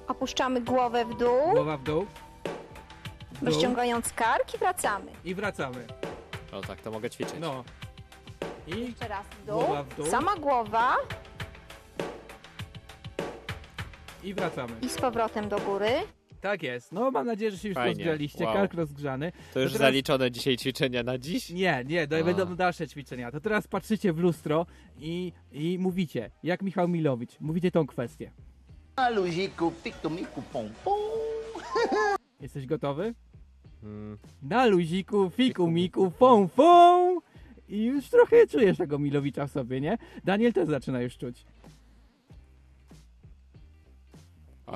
[0.07, 2.05] Opuszczamy głowę w dół, Głowa w dół.
[3.41, 5.11] Rozciągając kark i wracamy.
[5.25, 5.87] I wracamy.
[6.51, 7.35] No tak, to mogę ćwiczyć.
[7.39, 7.63] No.
[8.67, 9.59] I Jeszcze raz w dół.
[9.59, 10.05] Głowa w dół.
[10.05, 10.95] Sama głowa
[14.23, 14.73] I wracamy.
[14.81, 15.91] i z powrotem do góry.
[16.43, 16.91] Tak jest.
[16.91, 17.93] No mam nadzieję, że się już Fajnie.
[17.93, 18.53] rozgrzaliście, Wow.
[18.53, 19.31] kark rozgrzany.
[19.53, 21.49] To już teraz- zaliczone dzisiaj ćwiczenia na dziś?
[21.49, 22.23] Nie, nie, to A.
[22.23, 23.31] będą dalsze ćwiczenia.
[23.31, 24.65] To teraz patrzycie w lustro
[24.99, 28.31] i, i mówicie, jak Michał Milowicz, mówicie tą kwestię.
[28.95, 30.99] A luziku, piku, miku, pom, pom.
[32.41, 33.13] Jesteś gotowy?
[33.83, 37.17] Mm, Na luziku, fiku, miku, fą, fą!
[37.69, 39.97] I już trochę czujesz tego Milowicza w sobie, nie?
[40.23, 41.45] Daniel też zaczyna już czuć.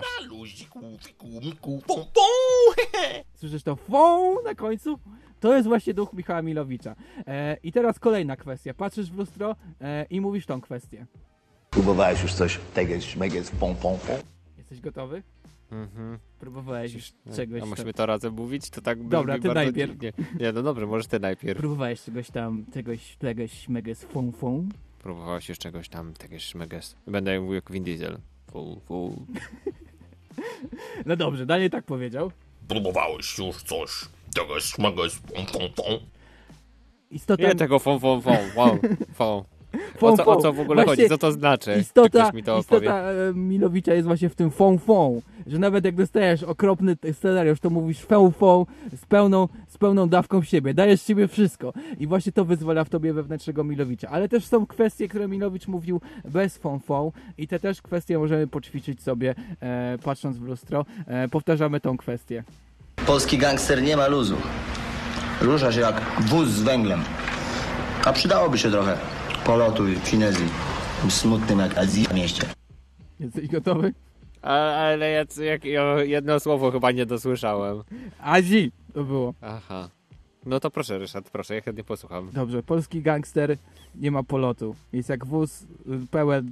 [0.02, 2.86] Na luziku, fiku, miku, pom, pom.
[3.40, 5.00] Słyszysz to fą na końcu?
[5.40, 6.96] To jest właśnie duch Michała Milowicza.
[7.28, 8.74] E, I teraz kolejna kwestia.
[8.74, 11.06] Patrzysz w lustro e, i mówisz tą kwestię.
[11.70, 14.18] Próbowałeś już coś teges, meges, pom, pom, pom.
[14.58, 15.24] Jesteś gotowy?
[15.72, 16.20] Mhm.
[16.40, 18.70] Próbowałeś już czegoś A musimy to razem mówić?
[18.70, 19.92] To tak Dobra, ty najpierw.
[19.92, 20.14] dziwnie.
[20.40, 21.60] Nie, no dobrze, możesz ty najpierw.
[21.60, 24.70] Próbowałeś czegoś tam, czegoś, tegoś, meges, fą, fą?
[25.00, 26.96] Próbowałeś już czegoś tam, tegoś meges.
[27.08, 28.20] Będę mówił jak Vin Diesel.
[28.52, 29.12] Full, full.
[31.06, 32.32] No dobrze, Daniel tak powiedział.
[32.67, 33.91] Próbowałeś już coś
[34.36, 36.00] teges, meges, pom, pom, pom.
[37.12, 37.43] Istota...
[37.43, 38.80] Nie tego fą, fą, fą, wow,
[39.13, 39.43] fą.
[39.98, 41.10] Fą, O co, o co w ogóle Właśnie chodzi?
[41.10, 41.74] Co to znaczy?
[41.74, 42.86] Czy Istota, ktoś mi to opowie?
[42.86, 45.22] istota e, Milowicza jest właśnie w tym fą, fą.
[45.48, 50.44] Że nawet jak dostajesz okropny scenariusz, to mówisz fą, fą z pełną, z pełną dawką
[50.44, 50.74] siebie.
[50.74, 51.74] Dajesz siebie wszystko.
[52.00, 54.10] I właśnie to wyzwala w tobie wewnętrznego Milowicza.
[54.10, 57.12] Ale też są kwestie, które Milowicz mówił bez fą, fą.
[57.38, 60.86] I te też kwestie możemy poćwiczyć sobie, e, patrząc w lustro.
[61.08, 62.44] E, powtarzamy tą kwestię.
[63.06, 64.36] Polski gangster nie ma luzu.
[65.42, 67.02] Rusza się jak wóz z węglem.
[68.06, 68.98] A przydałoby się trochę
[69.48, 70.46] polotu i finezji.
[71.10, 72.44] Smutnym jak Azji w mieście.
[73.20, 73.94] Jesteś gotowy?
[74.42, 77.84] A, ale ja, jak, ja jedno słowo chyba nie dosłyszałem.
[78.20, 79.34] Azji to było.
[79.42, 79.90] Aha.
[80.46, 82.30] No to proszę, Ryszard, proszę, ja chętnie posłucham.
[82.34, 83.58] Dobrze, polski gangster
[83.96, 84.76] nie ma polotu.
[84.94, 85.66] Jest jak wóz y,
[86.12, 86.52] pełen,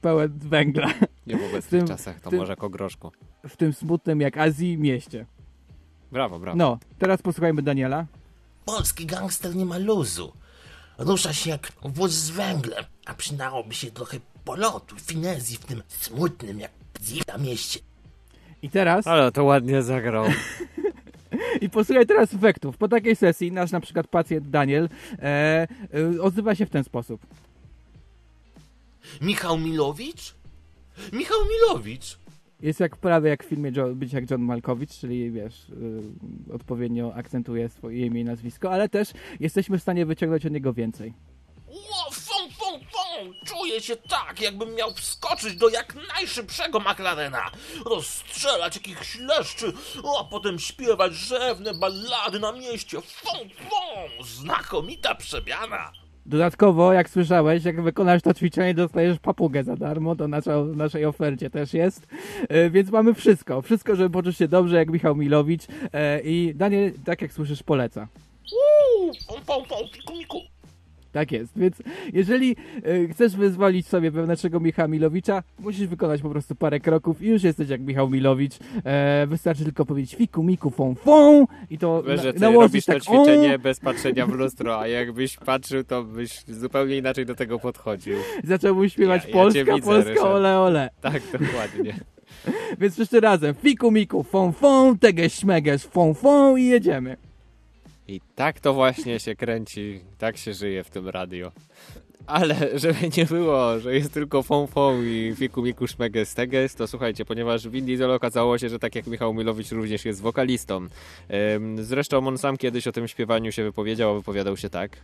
[0.00, 0.88] pełen węgla.
[1.26, 3.12] Nie w W obecnych tym- czasach, to w tym- może jako groszku.
[3.48, 5.26] W tym smutnym jak Azji mieście.
[6.12, 6.56] Brawo, brawo.
[6.56, 8.06] No, teraz posłuchajmy Daniela.
[8.64, 10.32] Polski gangster nie ma luzu.
[10.98, 16.60] Rusza się jak wóz z węglem, a przydałoby się trochę polotu, finezji w tym smutnym
[16.60, 16.70] jak
[17.02, 17.80] zima mieście.
[18.62, 20.26] I teraz, Ale to ładnie zagrał.
[21.60, 22.76] I posłuchaj teraz efektów.
[22.76, 25.22] Po takiej sesji nasz na przykład pacjent Daniel e,
[26.16, 27.20] e, odzywa się w ten sposób.
[29.20, 30.34] Michał Milowicz?
[31.12, 32.18] Michał Milowicz!
[32.60, 37.14] Jest jak prawie jak w filmie jo- być jak John Malkowicz, czyli wiesz, y, odpowiednio
[37.14, 39.08] akcentuje swoje imię i nazwisko, ale też
[39.40, 41.12] jesteśmy w stanie wyciągnąć od niego więcej.
[41.68, 43.32] Ło, fą, fą, fą!
[43.46, 47.50] Czuję się tak, jakbym miał wskoczyć do jak najszybszego McLarena,
[47.84, 49.72] rozstrzelać jakichś leszczy,
[50.20, 53.00] a potem śpiewać rzewne ballady na mieście.
[53.00, 53.32] Fą,
[53.70, 54.24] fą!
[54.24, 55.92] Znakomita przemiana!
[56.28, 61.04] Dodatkowo, jak słyszałeś, jak wykonasz to ćwiczenie, dostajesz papugę za darmo, to nasza, w naszej
[61.04, 62.06] ofercie też jest.
[62.48, 63.62] E, więc mamy wszystko.
[63.62, 65.62] Wszystko, żeby poczuć się dobrze, jak Michał Milowicz.
[65.92, 68.08] E, I Daniel, tak jak słyszysz, poleca.
[68.52, 69.12] Uuu,
[69.92, 70.55] fiku, miku.
[71.16, 76.54] Tak jest, więc jeżeli e, chcesz wyzwolić sobie wewnętrznego Michała Milowicza, musisz wykonać po prostu
[76.54, 78.54] parę kroków i już jesteś jak Michał Milowicz.
[78.84, 82.92] E, wystarczy tylko powiedzieć fiku, miku, fą, fą i to Wiesz, na, ty robisz to
[82.92, 87.34] tak ćwiczenie o, bez patrzenia w lustro, a jakbyś patrzył, to byś zupełnie inaczej do
[87.34, 88.16] tego podchodził.
[88.44, 90.26] zaczął śpiewać Ja- ja Polska, widzę, Polska, Ryszard.
[90.26, 90.90] ole, ole.
[91.00, 91.94] Tak, dokładnie.
[92.80, 97.16] Więc wszyscy razem, fiku, miku, fą, fą, tegeś, śmegeś, fą, fą i jedziemy.
[98.08, 101.52] I tak to właśnie się kręci, tak się żyje w tym radio.
[102.26, 106.86] Ale żeby nie było, że jest tylko fą fą i fiku miku szmeges teges, to
[106.86, 110.86] słuchajcie, ponieważ Vin Diesel okazało się, że tak jak Michał Milowicz również jest wokalistą.
[111.76, 114.96] Zresztą on sam kiedyś o tym śpiewaniu się wypowiedział, a wypowiadał się tak.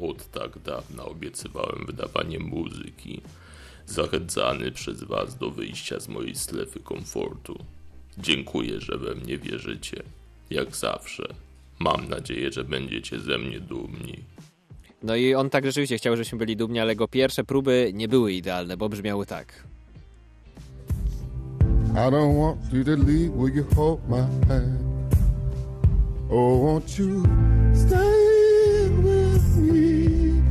[0.00, 3.20] Od tak dawna obiecywałem wydawanie muzyki,
[3.86, 7.58] zachęcany przez was do wyjścia z mojej strefy komfortu.
[8.18, 10.02] Dziękuję, że we mnie wierzycie.
[10.50, 11.22] Jak zawsze.
[11.78, 14.24] Mam nadzieję, że będziecie ze mnie dumni.
[15.02, 18.32] No i on tak rzeczywiście chciał, żebyśmy byli dumni, ale jego pierwsze próby nie były
[18.32, 19.64] idealne, bo brzmiały tak.
[21.90, 23.30] I don't want you to leave.
[23.36, 24.78] Will you hold my hand?
[26.30, 27.22] Oh, won't you
[27.74, 30.42] stay with me?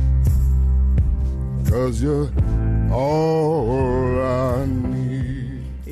[1.70, 2.28] Cause you're
[2.92, 4.87] all I need.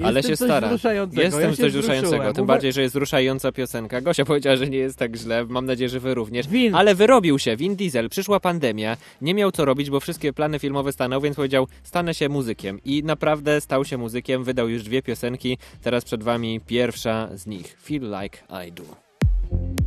[0.06, 0.70] Ale się stara.
[1.12, 2.32] Jestem ja coś wzruszającego.
[2.32, 4.00] Tym bardziej, że jest wzruszająca piosenka.
[4.00, 5.44] Gosia powiedziała, że nie jest tak źle.
[5.48, 6.46] Mam nadzieję, że wy również.
[6.72, 7.56] Ale wyrobił się.
[7.56, 8.08] Vin Diesel.
[8.08, 8.96] Przyszła pandemia.
[9.20, 12.80] Nie miał co robić, bo wszystkie plany filmowe stanął, więc powiedział, stanę się muzykiem.
[12.84, 14.44] I naprawdę stał się muzykiem.
[14.44, 15.58] Wydał już dwie piosenki.
[15.82, 17.76] Teraz przed wami pierwsza z nich.
[17.82, 18.38] Feel Like
[18.68, 19.85] I Do.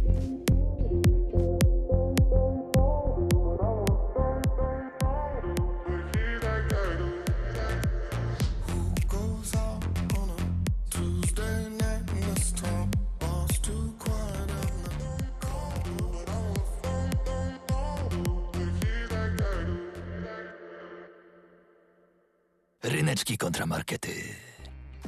[22.84, 24.49] Ryneczki kontramarkety.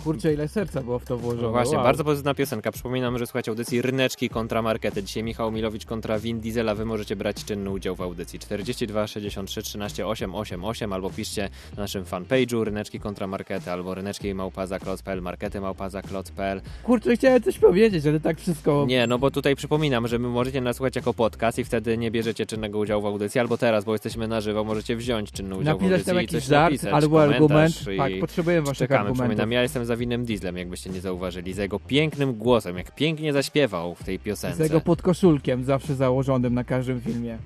[0.04, 1.42] Kurczę, ile serca było w to włożone.
[1.42, 1.84] No właśnie, wow.
[1.84, 2.72] bardzo pozytywna piosenka.
[2.72, 5.04] Przypominam, że słuchajcie audycji Ryneczki kontra Markety.
[5.04, 6.76] Dzisiaj Michał Milowicz kontra Vin Diesela.
[6.76, 8.40] Wy możecie brać czynny udział w audycji.
[8.40, 15.22] 42 63 13 888 albo piszcie na naszym fanpage'u Ryneczki kontra Markety albo ryneczki małpaza.pl,
[15.22, 16.62] markety małpaza.pl.
[16.84, 18.86] Kurczę, chciałem coś powiedzieć, ale tak wszystko...
[18.88, 22.12] Nie, no bo tutaj przypominam, że my możecie nas słuchać jako podcast i wtedy nie
[22.12, 25.78] bierzecie czynnego udziału w audycji, albo teraz, bo jesteśmy na żywo, możecie wziąć czynny udział
[25.78, 27.82] w Napisać audycji tam i jakiś coś żart napisać, albo argument.
[27.94, 29.00] i Tak, potrzebujemy waszych czekamy.
[29.00, 29.18] argumentów.
[29.22, 33.34] Przypominam, ja jestem za Winem Dieslem, jakbyście nie zauważyli, za jego pięknym głosem, jak pięknie
[33.34, 34.64] zaśpiewał w tej Z piosence.
[34.64, 37.38] jego podkoszulkiem zawsze założonym na każdym filmie.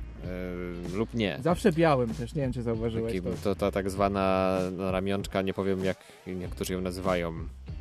[0.92, 1.40] Yy, lub nie.
[1.44, 3.32] Zawsze białym też, nie wiem czy zauważyłeś Taki, to.
[3.44, 7.34] to ta tak zwana no, ramionczka, nie powiem jak niektórzy ją nazywają,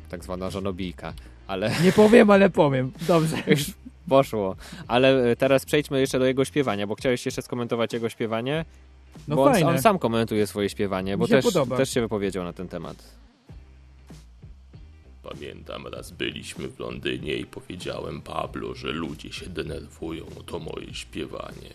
[0.09, 1.13] tak zwana żonobijka,
[1.47, 1.71] ale...
[1.83, 2.91] Nie powiem, ale powiem.
[3.07, 3.37] Dobrze.
[3.47, 3.65] Już
[4.09, 4.55] poszło.
[4.87, 8.65] Ale e, teraz przejdźmy jeszcze do jego śpiewania, bo chciałeś jeszcze skomentować jego śpiewanie?
[9.27, 11.77] No bo on, on sam komentuje swoje śpiewanie, bo się też, podoba.
[11.77, 13.24] też się wypowiedział na ten temat.
[15.29, 20.93] Pamiętam raz byliśmy w Londynie i powiedziałem Pablo, że ludzie się denerwują o to moje
[20.93, 21.73] śpiewanie.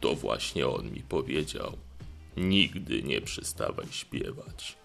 [0.00, 1.72] To właśnie on mi powiedział:
[2.36, 4.76] Nigdy nie przestawaj śpiewać.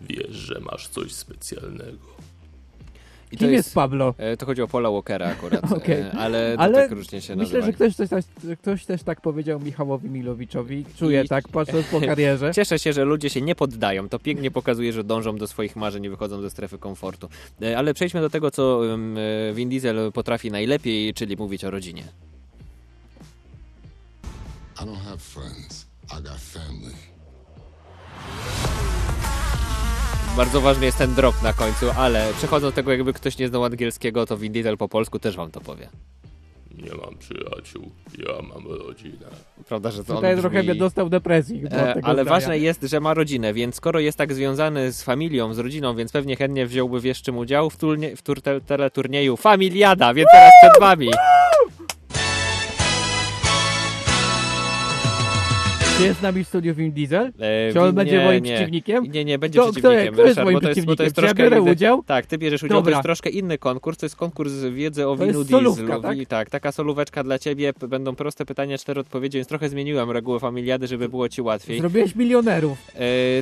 [0.00, 2.16] Wiesz, że masz coś specjalnego.
[3.32, 4.14] I Kim jest Pablo?
[4.18, 6.00] e, To chodzi o Paula Walkera akurat, Okej.
[6.00, 7.66] e, ale to Ale tak różnie się Myślę, nazywa.
[7.66, 10.84] że ktoś też, tak- ktoś też tak powiedział Michałowi Milowiczowi.
[10.98, 12.50] Czuję I- tak, patrząc po karierze.
[12.54, 14.08] Cieszę się, że ludzie się nie poddają.
[14.08, 17.28] To pięknie pokazuje, że dążą do swoich marzeń i wychodzą ze strefy komfortu.
[17.62, 18.80] E, Ale przejdźmy do tego, co
[19.54, 22.04] Vin Diesel potrafi najlepiej, czyli mówić o rodzinie.
[24.76, 25.86] I don't have friends.
[26.18, 26.92] I got family.
[30.36, 33.64] Bardzo ważny jest ten drop na końcu, ale przechodząc do tego, jakby ktoś nie znał
[33.64, 35.88] angielskiego, to Vin Diesel po polsku też wam to powie.
[36.82, 39.26] Nie mam przyjaciół, ja mam rodzinę.
[39.68, 40.74] Prawda, że to Tutaj on trochę brzmi...
[40.74, 41.62] by dostał depresji.
[41.70, 42.24] E, ale zdania.
[42.24, 46.12] ważne jest, że ma rodzinę, więc skoro jest tak związany z familią, z rodziną, więc
[46.12, 50.52] pewnie chętnie wziąłby wiesz czym udział w, turnie, w tur, te, teleturnieju Familiada, więc teraz
[50.62, 51.08] przed wami.
[55.96, 57.32] Czy jest z nami w studiu Vin Diesel?
[57.38, 58.54] E, Czy on będzie moim nie.
[58.54, 59.04] przeciwnikiem?
[59.12, 60.12] Nie, nie, będzie Kto- kto- przeciwnikiem.
[60.14, 61.16] kto jest Ryszard, moim bo to jest, bo to jest?
[61.16, 62.02] Czy ja troszkę biorę inny- udział?
[62.06, 62.92] Tak, ty bierzesz udział, to Dobra.
[62.92, 66.02] jest troszkę inny konkurs, to jest konkurs wiedzy o To winu jest solówka, dieslu.
[66.02, 66.18] tak?
[66.18, 70.10] I tak, taka solóweczka dla ciebie, p- będą proste pytania, cztery odpowiedzi, więc trochę zmieniłem
[70.10, 71.78] reguły familiady, żeby było ci łatwiej.
[71.80, 72.78] Zrobiłeś milionerów.
[72.94, 72.98] E,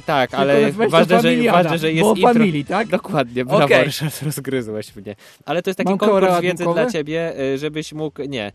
[0.07, 2.33] tak, Tylko ale nazwałeś to ważne że, familiada, ważne, że jest bo intro.
[2.33, 2.88] familii, tak?
[2.88, 3.85] Dokładnie, brawo, Okej.
[3.85, 5.17] Ryszard, rozgryzłeś mnie.
[5.45, 6.83] Ale to jest taki Mam konkurs wiedzy ratunkowe?
[6.83, 8.53] dla ciebie, e, żebyś mógł, nie, e,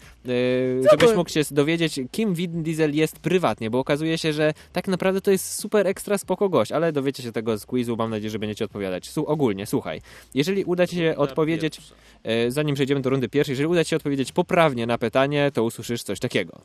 [0.92, 4.88] żebyś to- mógł się dowiedzieć, kim Vin Diesel jest prywatnie, bo okazuje się, że tak
[4.88, 8.30] naprawdę to jest super ekstra spoko gość, ale dowiecie się tego z quizu, mam nadzieję,
[8.30, 9.10] że będziecie odpowiadać.
[9.10, 10.02] Su ogólnie, słuchaj,
[10.34, 11.82] jeżeli uda ci się odpowiedzieć,
[12.24, 15.64] e, zanim przejdziemy do rundy pierwszej, jeżeli uda ci się odpowiedzieć poprawnie na pytanie, to
[15.64, 16.62] usłyszysz coś takiego.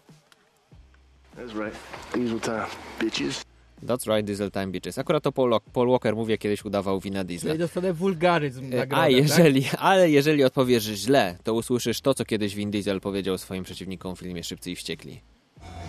[1.37, 1.77] That's right.
[2.15, 2.67] Diesel time,
[3.01, 3.45] bitches.
[3.87, 4.99] That's right, Diesel Time Bitches.
[4.99, 7.49] Akurat to Paul, Paul Walker, mówię, kiedyś udawał wina Diesla.
[7.49, 9.13] Czyli dostanę wulgaryzm E, nagrodę, A tak?
[9.13, 14.17] jeżeli, ale jeżeli odpowiesz źle, to usłyszysz to, co kiedyś Vin Diesel powiedział swoim przeciwnikom
[14.17, 15.21] w filmie Szybcy i Wściekli.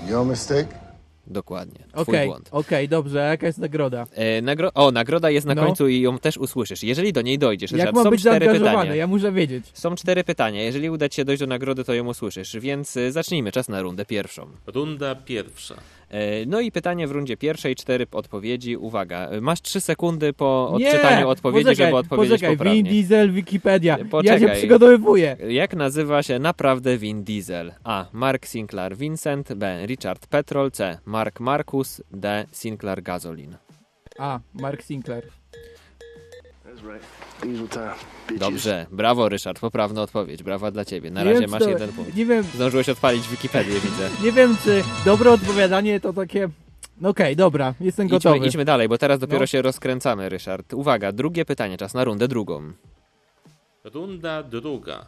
[0.10, 0.85] Your mistake?
[1.28, 1.80] Dokładnie.
[1.94, 2.50] Okej, błąd.
[2.52, 4.08] okej, dobrze, a jaka jest nagroda?
[4.14, 5.66] E, nagro o, nagroda jest na No.
[5.66, 6.84] końcu i ją też usłyszysz.
[6.84, 8.78] Jeżeli do niej dojdziesz, Jak mam są być cztery zaangażowany?
[8.78, 8.96] pytania.
[8.96, 9.66] Ja muszę wiedzieć.
[9.74, 10.64] Są cztery pytania.
[10.64, 12.58] Jeżeli uda ci się dojść do nagrody, to ją usłyszysz.
[12.60, 13.52] Więc e, zacznijmy.
[13.52, 14.48] Czas na rundę pierwszą.
[14.68, 15.76] Runda pierwsza.
[16.16, 18.78] E, No i pytanie w rundzie pierwszej, cztery odpowiedzi.
[18.78, 22.84] Uwaga, e, masz trzy sekundy po Nie, odczytaniu odpowiedzi, poczekaj, żeby odpowiedzieć poczekaj, poprawnie.
[22.84, 23.98] Vin Diesel, Wikipedia.
[23.98, 24.40] Ja Poczekaj.
[24.40, 25.38] się przygotowywuję.
[25.50, 27.74] Jak nazywa się naprawdę Vin Diesel?
[27.84, 28.06] A.
[28.14, 29.86] Mark Sinclair Vincent, B.
[29.86, 30.98] Richard Petrol, C.
[31.06, 32.46] Mark Marcus, D.
[32.52, 33.56] Sinclair Gasolin.
[34.20, 35.24] A, Mark Sinclair.
[38.40, 41.12] Dobrze, brawo Ryszard, poprawna odpowiedź, brawa dla ciebie.
[41.12, 42.16] Na Nie razie wiem, masz to- jeden punkt.
[42.16, 44.10] nie wiem- Zdążyłeś odpalić Wikipedię, widzę.
[44.24, 46.50] Nie wiem, czy dobre odpowiadanie to takie...
[47.02, 48.36] No okej, dobra, jestem gotowy.
[48.38, 49.48] Idźmy, idźmy dalej, bo teraz dopiero No.
[49.48, 50.74] się rozkręcamy, Ryszard.
[50.74, 52.72] Uwaga, drugie pytanie, czas na rundę drugą.
[53.84, 55.06] Runda druga.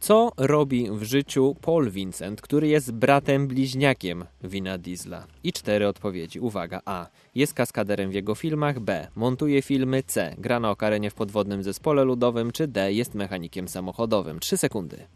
[0.00, 5.26] Co robi w życiu Paul Vincent, który jest bratem bliźniakiem Wina Diesla?
[5.44, 6.40] I cztery odpowiedzi.
[6.40, 6.80] Uwaga.
[6.84, 7.06] A.
[7.34, 8.80] Jest kaskaderem w jego filmach.
[8.80, 9.08] B.
[9.14, 10.02] Montuje filmy.
[10.02, 10.34] C.
[10.38, 12.52] Gra na okarenie w podwodnym zespole ludowym.
[12.52, 12.92] Czy D.
[12.92, 14.40] Jest mechanikiem samochodowym.
[14.40, 15.06] Trzy sekundy.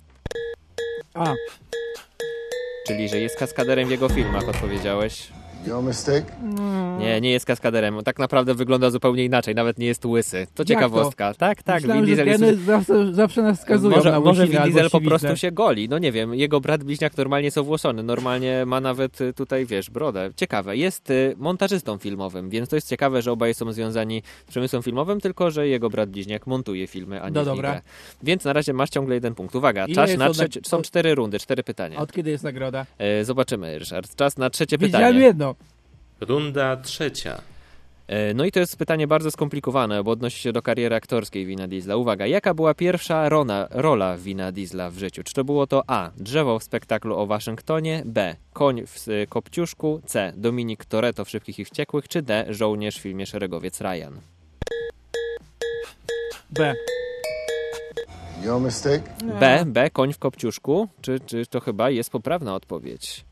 [1.14, 1.34] A.
[2.86, 5.32] Czyli, że jest kaskaderem w jego filmach, odpowiedziałeś.
[5.66, 6.24] Your mistake?
[6.98, 8.02] Nie, nie jest kaskaderem.
[8.04, 9.54] Tak naprawdę wygląda zupełnie inaczej.
[9.54, 10.46] Nawet nie jest łysy.
[10.54, 11.32] To ciekawostka.
[11.32, 11.38] to?
[11.38, 11.82] Tak, tak.
[11.82, 12.64] Myślałem, Vin że Diesel jest...
[12.64, 15.88] zawsze, zawsze nas wskazują może, na może łysinę Vin Diesel po prostu się goli.
[15.88, 18.02] No nie wiem, jego brat bliźniak normalnie jest owłosony.
[18.02, 20.30] Normalnie ma nawet y, tutaj, wiesz, brodę.
[20.36, 20.76] Ciekawe.
[20.76, 25.20] Jest y, montażystą filmowym, więc to jest ciekawe, że obaj są związani z przemysłem filmowym,
[25.20, 27.82] tylko że jego brat bliźniak montuje filmy, a nie No dobra.
[28.22, 29.54] Więc na razie masz ciągle jeden punkt.
[29.54, 30.60] Uwaga, Ile czas na trzecie...
[30.64, 31.98] Są cztery rundy, cztery pytania.
[31.98, 32.86] A od kiedy jest nagroda?
[32.98, 34.16] E, zobaczymy, Ryszard.
[34.16, 35.26] Czas na trzecie Widziałem pytanie.
[35.26, 35.51] jedno.
[36.28, 37.40] Runda trzecia.
[38.08, 41.68] E, No i to jest pytanie bardzo skomplikowane, bo odnosi się do kariery aktorskiej Wina
[41.68, 41.96] Diesla.
[41.96, 45.22] Uwaga, jaka była pierwsza rona, rola Wina Diesla w życiu?
[45.22, 46.10] Czy to było to A.
[46.16, 48.36] Drzewo w spektaklu o Waszyngtonie, B.
[48.52, 50.32] Koń w Kopciuszku, C.
[50.36, 52.46] Dominik Toretto w Szybkich i Wściekłych, czy D.
[52.50, 54.20] Żołnierz w filmie Szeregowiec Ryan?
[56.50, 56.74] B.
[58.44, 59.02] Your mistake?
[59.40, 59.64] B.
[59.66, 59.90] B.
[59.90, 63.24] Koń w Kopciuszku, czy, czy to chyba jest poprawna odpowiedź?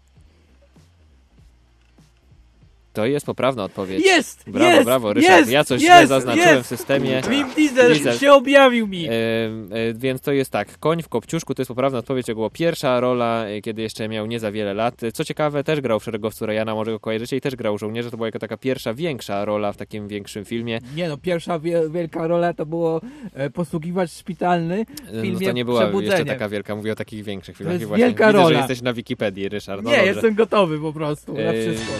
[2.93, 4.05] To jest poprawna odpowiedź.
[4.05, 4.45] Jest!
[4.47, 4.85] Brawo, jest!
[4.85, 5.39] brawo, Ryszard.
[5.39, 5.51] Jest!
[5.51, 6.09] ja coś jest!
[6.09, 6.65] zaznaczyłem jest!
[6.65, 7.23] w systemie.
[7.31, 9.09] Vin Diesel, się objawił mi.
[9.09, 12.51] E, e, więc to jest tak, Koń w Kopciuszku to jest poprawna odpowiedź, to była
[12.51, 15.01] pierwsza rola, e, kiedy jeszcze miał nie za wiele lat.
[15.15, 18.17] Co ciekawe, też grał w Szeregowcu Rejana, może go kojarzycie, i też grał żołnierza, to
[18.17, 20.79] była jako taka pierwsza, większa rola w takim większym filmie.
[20.97, 23.01] Nie no, pierwsza wie, wielka rola to było
[23.35, 26.97] e, posługiwacz szpitalny w E, filmie No to nie była jeszcze taka wielka, mówię o
[26.97, 27.73] takich większych filmach.
[27.73, 28.49] jest I właśnie wielka widzę, rola.
[28.49, 29.83] że jesteś na Wikipedii, Ryszard.
[29.83, 30.13] No nie, dobrze.
[30.13, 31.93] jestem gotowy po prostu na wszystko.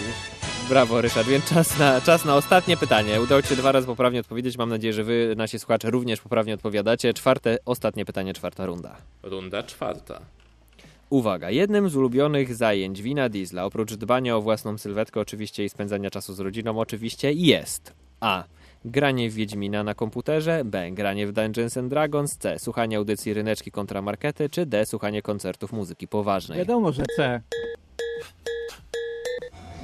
[0.71, 1.27] Brawo, Ryszard.
[1.27, 3.21] Więc czas na, czas na ostatnie pytanie.
[3.21, 4.57] Udało Ci się dwa razy poprawnie odpowiedzieć.
[4.57, 7.13] Mam nadzieję, że Wy, nasi słuchacze, również poprawnie odpowiadacie.
[7.13, 8.95] Czwarte, ostatnie pytanie, czwarta runda.
[9.23, 10.21] Runda czwarta.
[11.09, 16.09] Uwaga, jednym z ulubionych zajęć Wina Diesla, oprócz dbania o własną sylwetkę oczywiście i spędzania
[16.09, 18.43] czasu z rodziną oczywiście, jest A.
[18.85, 20.91] Granie w Wiedźmina na komputerze, B.
[20.91, 22.59] Granie w Dungeons and Dragons, C.
[22.59, 24.85] Słuchanie audycji Ryneczki kontra Markety, czy D.
[24.85, 26.57] Słuchanie koncertów muzyki poważnej.
[26.59, 27.41] Wiadomo, że C.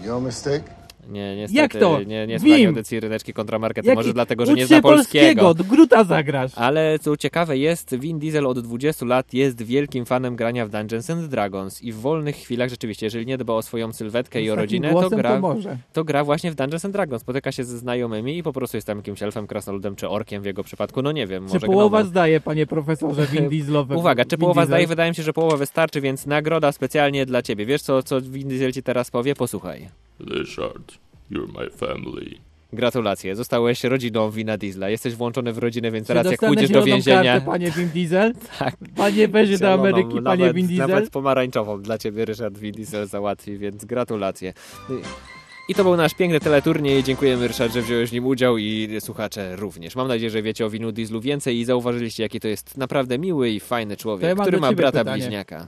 [0.04, 0.77] Your mistake?
[1.10, 2.04] Nie, niestety Jak to?
[2.04, 3.96] nie, nie słucham audycji Ryneczki kontramarkety.
[3.96, 5.42] Może dlatego, że nie zna polskiego.
[5.42, 6.52] polskiego, Gruta zagrasz.
[6.56, 11.10] Ale co ciekawe jest, Vin Diesel od 20 lat jest wielkim fanem grania w Dungeons
[11.10, 14.56] and Dragons i w wolnych chwilach rzeczywiście, jeżeli nie dba o swoją sylwetkę i o
[14.56, 15.78] rodzinę, to gra, to może.
[15.94, 17.22] to gra właśnie w Dungeons and Dragons.
[17.22, 20.46] Spotyka się ze znajomymi i po prostu jest tam jakimś elfem, krasnoludem czy orkiem w
[20.46, 21.02] jego przypadku.
[21.02, 22.08] No nie wiem, Czy może połowa gnomem.
[22.08, 23.96] zdaje, panie profesorze Vin Dieselowe?
[23.96, 24.68] Uwaga, czy Vin połowa Diesel?
[24.68, 24.88] zdaje?
[24.88, 27.66] Wydaje mi się, że połowa wystarczy, więc nagroda specjalnie dla ciebie.
[27.66, 29.36] Wiesz co, co Vin Diesel ci teraz powie?
[29.36, 29.88] Posłuchaj.
[30.20, 30.98] Ryszard,
[31.32, 32.38] you're my family.
[32.74, 34.90] Gratulacje, zostałeś rodziną Wina Diesla.
[34.90, 37.24] Jesteś włączony w rodzinę, więc Czy teraz jak pójdziesz do więzienia...
[37.24, 38.34] Kartę, panie Vin Diesel?
[38.60, 38.76] Tak.
[38.96, 40.88] Panie weźmie do Ameryki, panie nawet, Vin Diesel?
[40.88, 44.54] Nawet pomarańczową dla ciebie Ryszard Vin Diesel załatwi, więc gratulacje.
[45.70, 47.04] I to był nasz piękny teleturniej.
[47.04, 49.96] Dziękujemy Ryszard, że wziąłeś w nim udział i słuchacze również.
[49.96, 53.50] Mam nadzieję, że wiecie o Winu Dieslu więcej i zauważyliście, jaki to jest naprawdę miły
[53.50, 55.22] i fajny człowiek, ja który ma brata pytanie.
[55.22, 55.68] bliźniaka.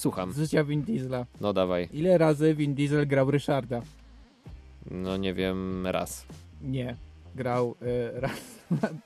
[0.00, 0.32] Słucham.
[0.32, 1.26] Z życia Vin Diesla.
[1.40, 1.88] No dawaj.
[1.92, 3.82] Ile razy Vin Diesel grał Ryszarda?
[4.90, 6.26] No nie wiem, raz.
[6.62, 6.96] Nie.
[7.34, 8.59] Grał y, raz,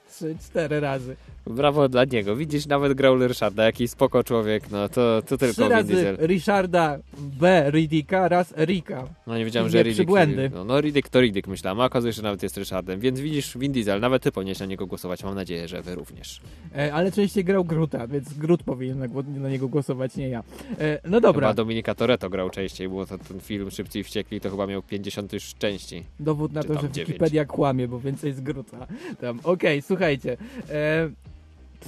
[0.08, 1.16] trzy, cztery razy.
[1.46, 2.36] Brawo dla niego.
[2.36, 6.16] Widzisz, nawet grał Ryszarda, jaki spoko człowiek, no to, to tylko Trzy razy Diesel.
[6.20, 7.70] Ryszarda B.
[7.70, 9.08] Riddicka, raz Erika.
[9.26, 9.98] No nie wiedziałem, I że nie Riddick...
[9.98, 10.50] przybłędy.
[10.54, 10.74] No, no
[11.10, 13.00] to Riddick myślałem, a okazuje się, że nawet jest Ryszardem.
[13.00, 15.24] Więc widzisz, Vin Diesel, nawet ty powinieneś na niego głosować.
[15.24, 16.40] Mam nadzieję, że wy również.
[16.76, 19.06] E, ale częściej grał Gruta, więc Grut powinien na,
[19.40, 20.42] na niego głosować, nie ja.
[20.78, 24.40] E, no dobra, Chyba Dominika Toretto grał częściej, było to ten film Szybcy i Wściekli,
[24.40, 26.04] to chyba miał 50 już części.
[26.20, 26.88] dowód na to, że.
[26.88, 28.86] Wikipedia kłamie, bo więcej z Gruta.
[29.20, 29.40] Tam.
[29.42, 30.36] Okej, słuchajcie.
[30.70, 31.10] E,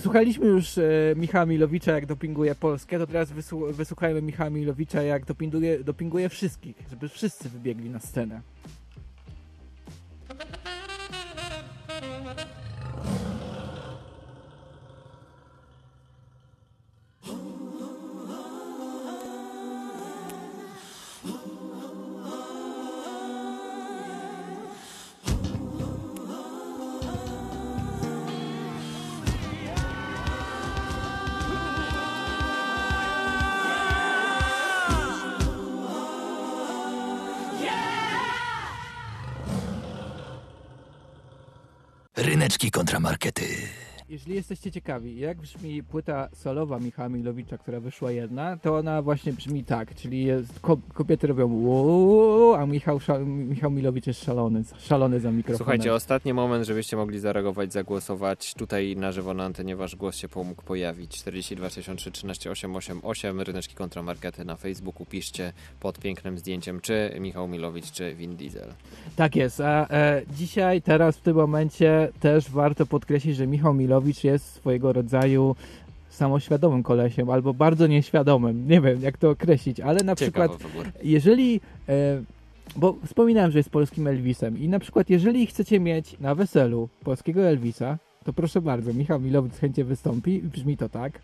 [0.00, 0.82] Słuchaliśmy już e,
[1.16, 6.76] Michała Milowicza, jak dopinguje Polskę, to teraz wysłu- wysłuchajmy Michała Milowicza, jak dopinguje, dopinguje wszystkich,
[6.90, 8.40] żeby wszyscy wybiegli na scenę.
[42.46, 43.85] Ryneczki kontramarkety.
[44.08, 49.32] Jeżeli jesteście ciekawi, jak brzmi płyta solowa Michała Milowicza, która wyszła jedna, to ona właśnie
[49.32, 55.20] brzmi tak, czyli jest, ko kobiety robią uuu, a Michał, Michał Milowicz jest szalony, szalony
[55.20, 55.58] za mikrofonem.
[55.58, 60.28] Słuchajcie, ostatni moment, żebyście mogli zareagować, zagłosować tutaj na żywo na antenie, wasz głos się
[60.36, 61.10] mógł pojawić.
[61.10, 67.90] 42 63 13 888, Ryneczki Kontramarkety na Facebooku, piszcie pod pięknym zdjęciem, czy Michał Milowicz,
[67.90, 68.72] czy Vin Diesel.
[69.16, 73.95] Tak jest, a e, dzisiaj, teraz, w tym momencie też warto podkreślić, że Michał Milowicz
[74.24, 75.56] jest swojego rodzaju
[76.10, 80.50] samoświadomym kolesiem, albo bardzo nieświadomym, nie wiem jak to określić, ale na przykład
[81.02, 82.22] jeżeli, e,
[82.76, 87.42] bo wspominałem, że jest polskim Elvisem i na przykład jeżeli chcecie mieć na weselu polskiego
[87.42, 91.20] Elvisa, to proszę bardzo, Michał Milowicz chętnie wystąpi i brzmi to tak.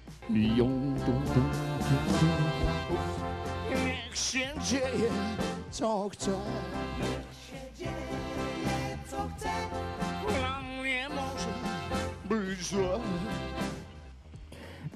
[3.71, 5.11] Niech się dzieje,
[5.71, 6.31] co chce.
[6.99, 9.49] Niech się dzieje, co chce.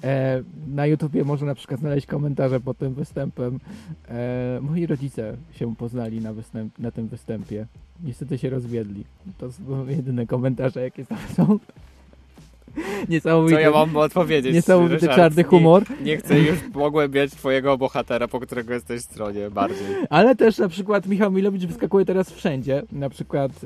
[0.03, 3.59] E, na YouTubie można na przykład znaleźć komentarze pod tym występem.
[4.07, 7.65] E, moi rodzice się poznali na, występ, na tym występie.
[8.03, 9.05] Niestety się rozwiedli.
[9.37, 11.59] To są jedyne komentarze, jakie tam są.
[13.09, 14.53] Niesamowity, Co ja mam odpowiedzieć?
[14.53, 15.15] Niesamowity Ryszard?
[15.15, 15.83] czarny humor.
[15.99, 19.87] Nie, nie chcę już pogłębiać twojego bohatera, po którego jesteś stronie bardziej.
[20.09, 23.57] Ale też na przykład Michał Milowicz wyskakuje teraz wszędzie, na przykład e,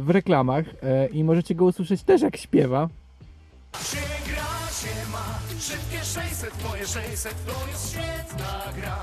[0.00, 2.88] w reklamach e, i możecie go usłyszeć też jak śpiewa.
[3.82, 3.96] Się
[4.26, 4.42] gra,
[4.80, 8.96] się ma, szybkie 600, twoje 600 to jest świetna gra.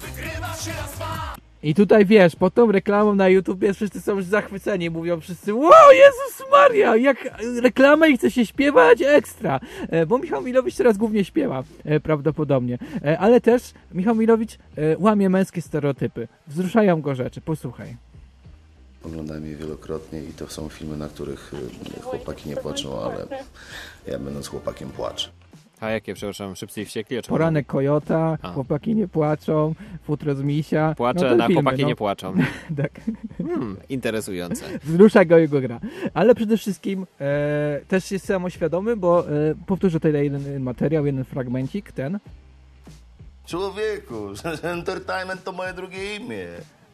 [0.00, 1.34] Wygrywa się raz, dwa.
[1.62, 5.92] I tutaj wiesz, pod tą reklamą na YouTubie wszyscy są już zachwyceni, mówią wszyscy wow,
[5.92, 7.28] Jezus Maria, jak
[7.62, 9.60] reklama i chce się śpiewać, ekstra.
[9.88, 12.78] E, Bo Michał Milowicz teraz głównie śpiewa, e, prawdopodobnie.
[13.04, 14.58] E, Ale też Michał Milowicz
[14.98, 16.28] łamie męskie stereotypy.
[16.46, 17.96] Wzruszają go rzeczy, posłuchaj.
[19.04, 21.52] Oglądałem je wielokrotnie i to są filmy, na których
[22.02, 23.26] chłopaki nie płaczą, ale
[24.06, 25.30] ja będąc chłopakiem płaczę.
[25.82, 27.18] A jakie, przepraszam, szybcy i wściekli?
[27.18, 28.52] O czym Poranek Kojota, A.
[28.52, 30.94] Chłopaki nie płaczą, Futro z Misia.
[30.96, 31.88] Płacze no na filmy, chłopaki no.
[31.88, 32.34] nie płaczą.
[32.82, 33.00] tak.
[33.38, 34.64] Hmm, interesujące.
[34.82, 35.80] Wzrusza go jego gra.
[36.14, 41.92] Ale przede wszystkim e, też jest samoświadomy, bo e, powtórzę tutaj jeden materiał, jeden fragmencik,
[41.92, 42.18] ten.
[43.46, 44.28] Człowieku,
[44.62, 46.46] entertainment to moje drugie imię.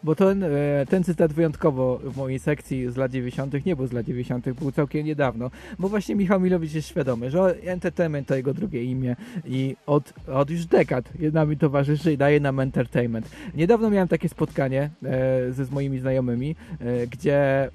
[0.02, 0.48] Bo ten, e,
[0.88, 3.66] ten cytat wyjątkowo w mojej sekcji z lat 90.
[3.66, 7.56] nie był z lat 90., był całkiem niedawno, bo właśnie Michał Milowicz jest świadomy, że
[7.64, 12.60] entertainment to jego drugie imię i od, od już dekad nami towarzyszy i daje nam
[12.60, 13.30] entertainment.
[13.54, 17.70] Niedawno miałem takie spotkanie e, ze z moimi znajomymi, e, gdzie e,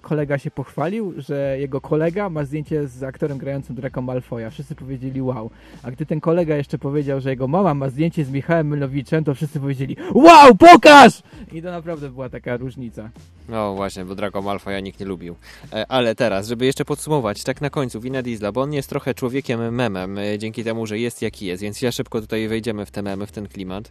[0.00, 4.50] kolega się pochwalił, że jego kolega ma zdjęcie z aktorem grającym Draco Malfoya.
[4.50, 5.50] Wszyscy powiedzieli wow.
[5.82, 9.34] A gdy ten kolega jeszcze powiedział, że jego mama ma zdjęcie z Michałem Milowiczem, to
[9.34, 11.22] wszyscy powiedzieli wow, pokaż!
[11.52, 13.10] I to naprawdę była taka różnica.
[13.48, 15.36] No właśnie, bo Draco Malfoya nikt nie lubił.
[15.72, 19.14] E, Ale teraz, żeby jeszcze podsumować, tak na końcu, Wina Diesla, bo on jest trochę
[19.14, 22.90] człowiekiem memem, e, dzięki temu, że jest jaki jest, więc ja szybko tutaj wejdziemy w
[22.90, 23.90] te memy, w ten klimat.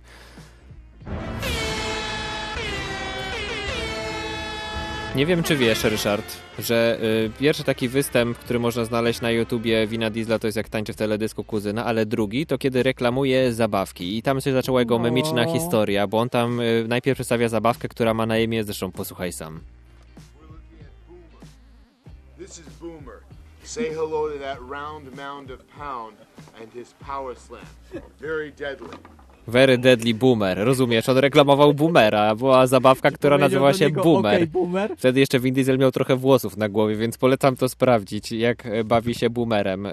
[5.16, 6.26] Nie wiem, czy wiesz, Ryszard,
[6.60, 10.70] że y, pierwszy taki występ, który można znaleźć na YouTubie Wina Diesla, to jest jak
[10.70, 14.18] tańczy w teledysku kuzyna, ale drugi to kiedy reklamuje zabawki.
[14.18, 15.54] I tam się zaczęła jego memiczna No.
[15.54, 19.60] historia, bo on tam y, najpierw przedstawia zabawkę, która ma na imię, zresztą posłuchaj sam.
[22.38, 23.20] This is Boomer.
[23.64, 26.18] Say hello to that round mound of pound
[26.62, 27.66] and his power slam.
[28.22, 28.88] Very deadly.
[29.48, 30.58] Very Deadly Boomer.
[30.58, 32.36] Rozumiesz, on reklamował Boomera.
[32.36, 34.36] Była zabawka, która nazywała się niego, Boomer.
[34.36, 34.96] "Okej, Boomer".
[34.98, 38.84] Wtedy jeszcze Vin Diesel miał trochę włosów na głowie, więc polecam to sprawdzić, jak e,
[38.84, 39.92] bawi się Boomerem e,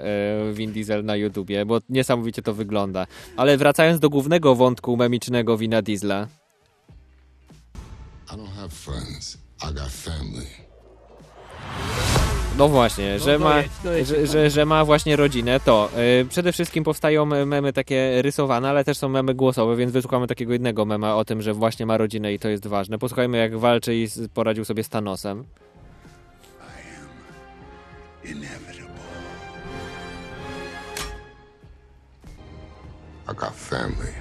[0.53, 3.07] Vin Diesel na YouTubie, bo niesamowicie to wygląda.
[3.37, 6.27] Ale wracając do głównego wątku memicznego Vina Diesla.
[8.33, 9.37] I don't have friends.
[9.63, 10.45] I got family.
[12.57, 15.89] No właśnie, że, ma, dojedź, dojedź, że, że, że ma właśnie rodzinę, to
[16.21, 20.53] y, przede wszystkim powstają memy takie rysowane, ale też są memy głosowe, więc wysłuchamy takiego
[20.53, 22.99] jednego mema o tym, że właśnie ma rodzinę i to jest ważne.
[22.99, 25.43] Posłuchajmy jak walczy i poradził sobie z Thanosem.
[33.31, 34.13] I got family.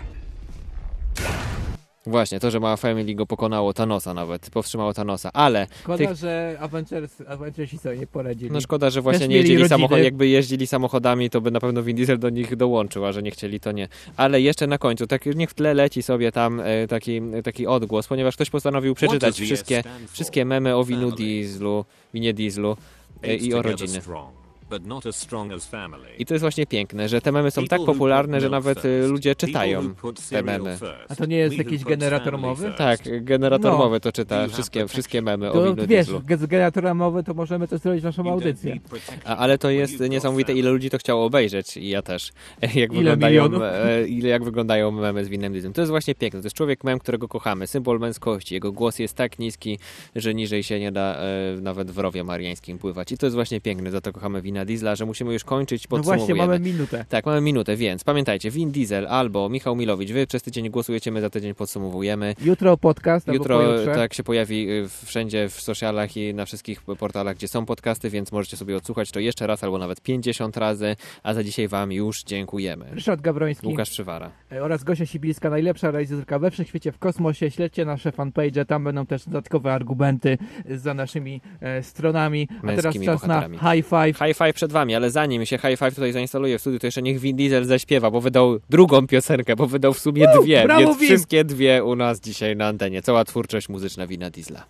[2.10, 6.56] Właśnie, to, że ma Family go pokonało Thanosa nawet, powstrzymało Thanosa, ale Szkoda, tych, że
[6.60, 8.50] Avengers, Avengersi sobie nie poradzili.
[8.50, 11.82] no szkoda, że Też właśnie nie jeździli samochodami, jakby jeździli samochodami, to by na pewno
[11.82, 13.88] Vin Diesel do nich dołączył, a że nie chcieli, to nie.
[14.16, 18.06] Ale jeszcze na końcu, tak niech w tle leci sobie tam e, taki, taki odgłos,
[18.06, 19.82] ponieważ ktoś postanowił przeczytać wszystkie,
[20.12, 21.84] wszystkie memy o winu Dieslu,
[22.14, 22.76] winie Dieslu
[23.22, 24.39] e, i o together
[24.70, 24.80] rodziny.
[24.80, 26.06] strong, but not as strong as family.
[26.18, 29.34] I to jest właśnie piękne, że te memy są tak popularne, że nawet first, ludzie
[29.34, 29.94] people czytają
[30.30, 30.70] te memy.
[30.76, 32.62] first, A to nie jest jakiś generator mowy?
[32.64, 32.78] first.
[32.78, 33.78] Tak, generator No.
[33.78, 36.22] mowy to czyta wszystkie, wszystkie memy o To winu wiesz, Dieslu.
[36.38, 38.80] z generatora mowy to możemy też zrobić naszą audycję.
[39.24, 42.32] A, ale to jest niesamowite, ile ludzi to chciało obejrzeć i ja też.
[42.62, 45.72] Jak Ile wyglądają, e, ile jak wyglądają memy z Winem Dieslem.
[45.72, 46.40] To jest właśnie piękne.
[46.40, 47.66] To jest człowiek mem, którego kochamy.
[47.66, 48.54] Symbol męskości.
[48.54, 49.78] Jego głos jest tak niski,
[50.16, 53.12] że niżej się nie da e, nawet w rowie mariańskim pływać.
[53.12, 53.90] I to jest właśnie piękne.
[53.90, 55.88] Za to kochamy Wina Diesla, że musimy już kończyć.
[55.90, 56.52] No właśnie, Podsumowujemy.
[56.52, 57.04] mamy minutę.
[57.08, 60.10] Tak, mamy minutę, więc pamiętajcie, Vin Diesel albo Michał Milowicz.
[60.12, 62.34] Wy przez tydzień głosujecie, my za tydzień podsumowujemy.
[62.44, 63.60] Jutro podcast Jutro
[63.94, 68.32] tak się pojawi y, wszędzie w socialach i na wszystkich portalach, gdzie są podcasty, więc
[68.32, 72.22] możecie sobie odsłuchać to jeszcze raz albo nawet 50 razy, a za dzisiaj wam już
[72.22, 72.86] dziękujemy.
[72.90, 74.30] Ryszard Gawroński Łukasz Przywara.
[74.52, 77.50] e, oraz Gosia Sibilska, najlepsza realizatorka we wszechświecie w kosmosie.
[77.50, 80.38] Śledźcie nasze fanpage, tam będą też dodatkowe argumenty
[80.70, 82.48] za naszymi e, stronami.
[82.62, 83.58] A teraz czas bohaterami.
[83.62, 84.18] na high five.
[84.18, 87.02] High five przed wami, ale zanim się high five tutaj zainstaluje w studiu, to jeszcze
[87.02, 90.42] niech Vin Diesel zaśpiewa, bo wydał drugą piosenkę, bo wydał w sumie Woo!
[90.42, 91.08] dwie, Brawo, więc Vin!
[91.08, 93.02] wszystkie dwie u nas dzisiaj na antenie.
[93.02, 94.64] Cała twórczość muzyczna Wina Diesla.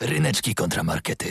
[0.00, 1.28] Ryneczki kontramarkety.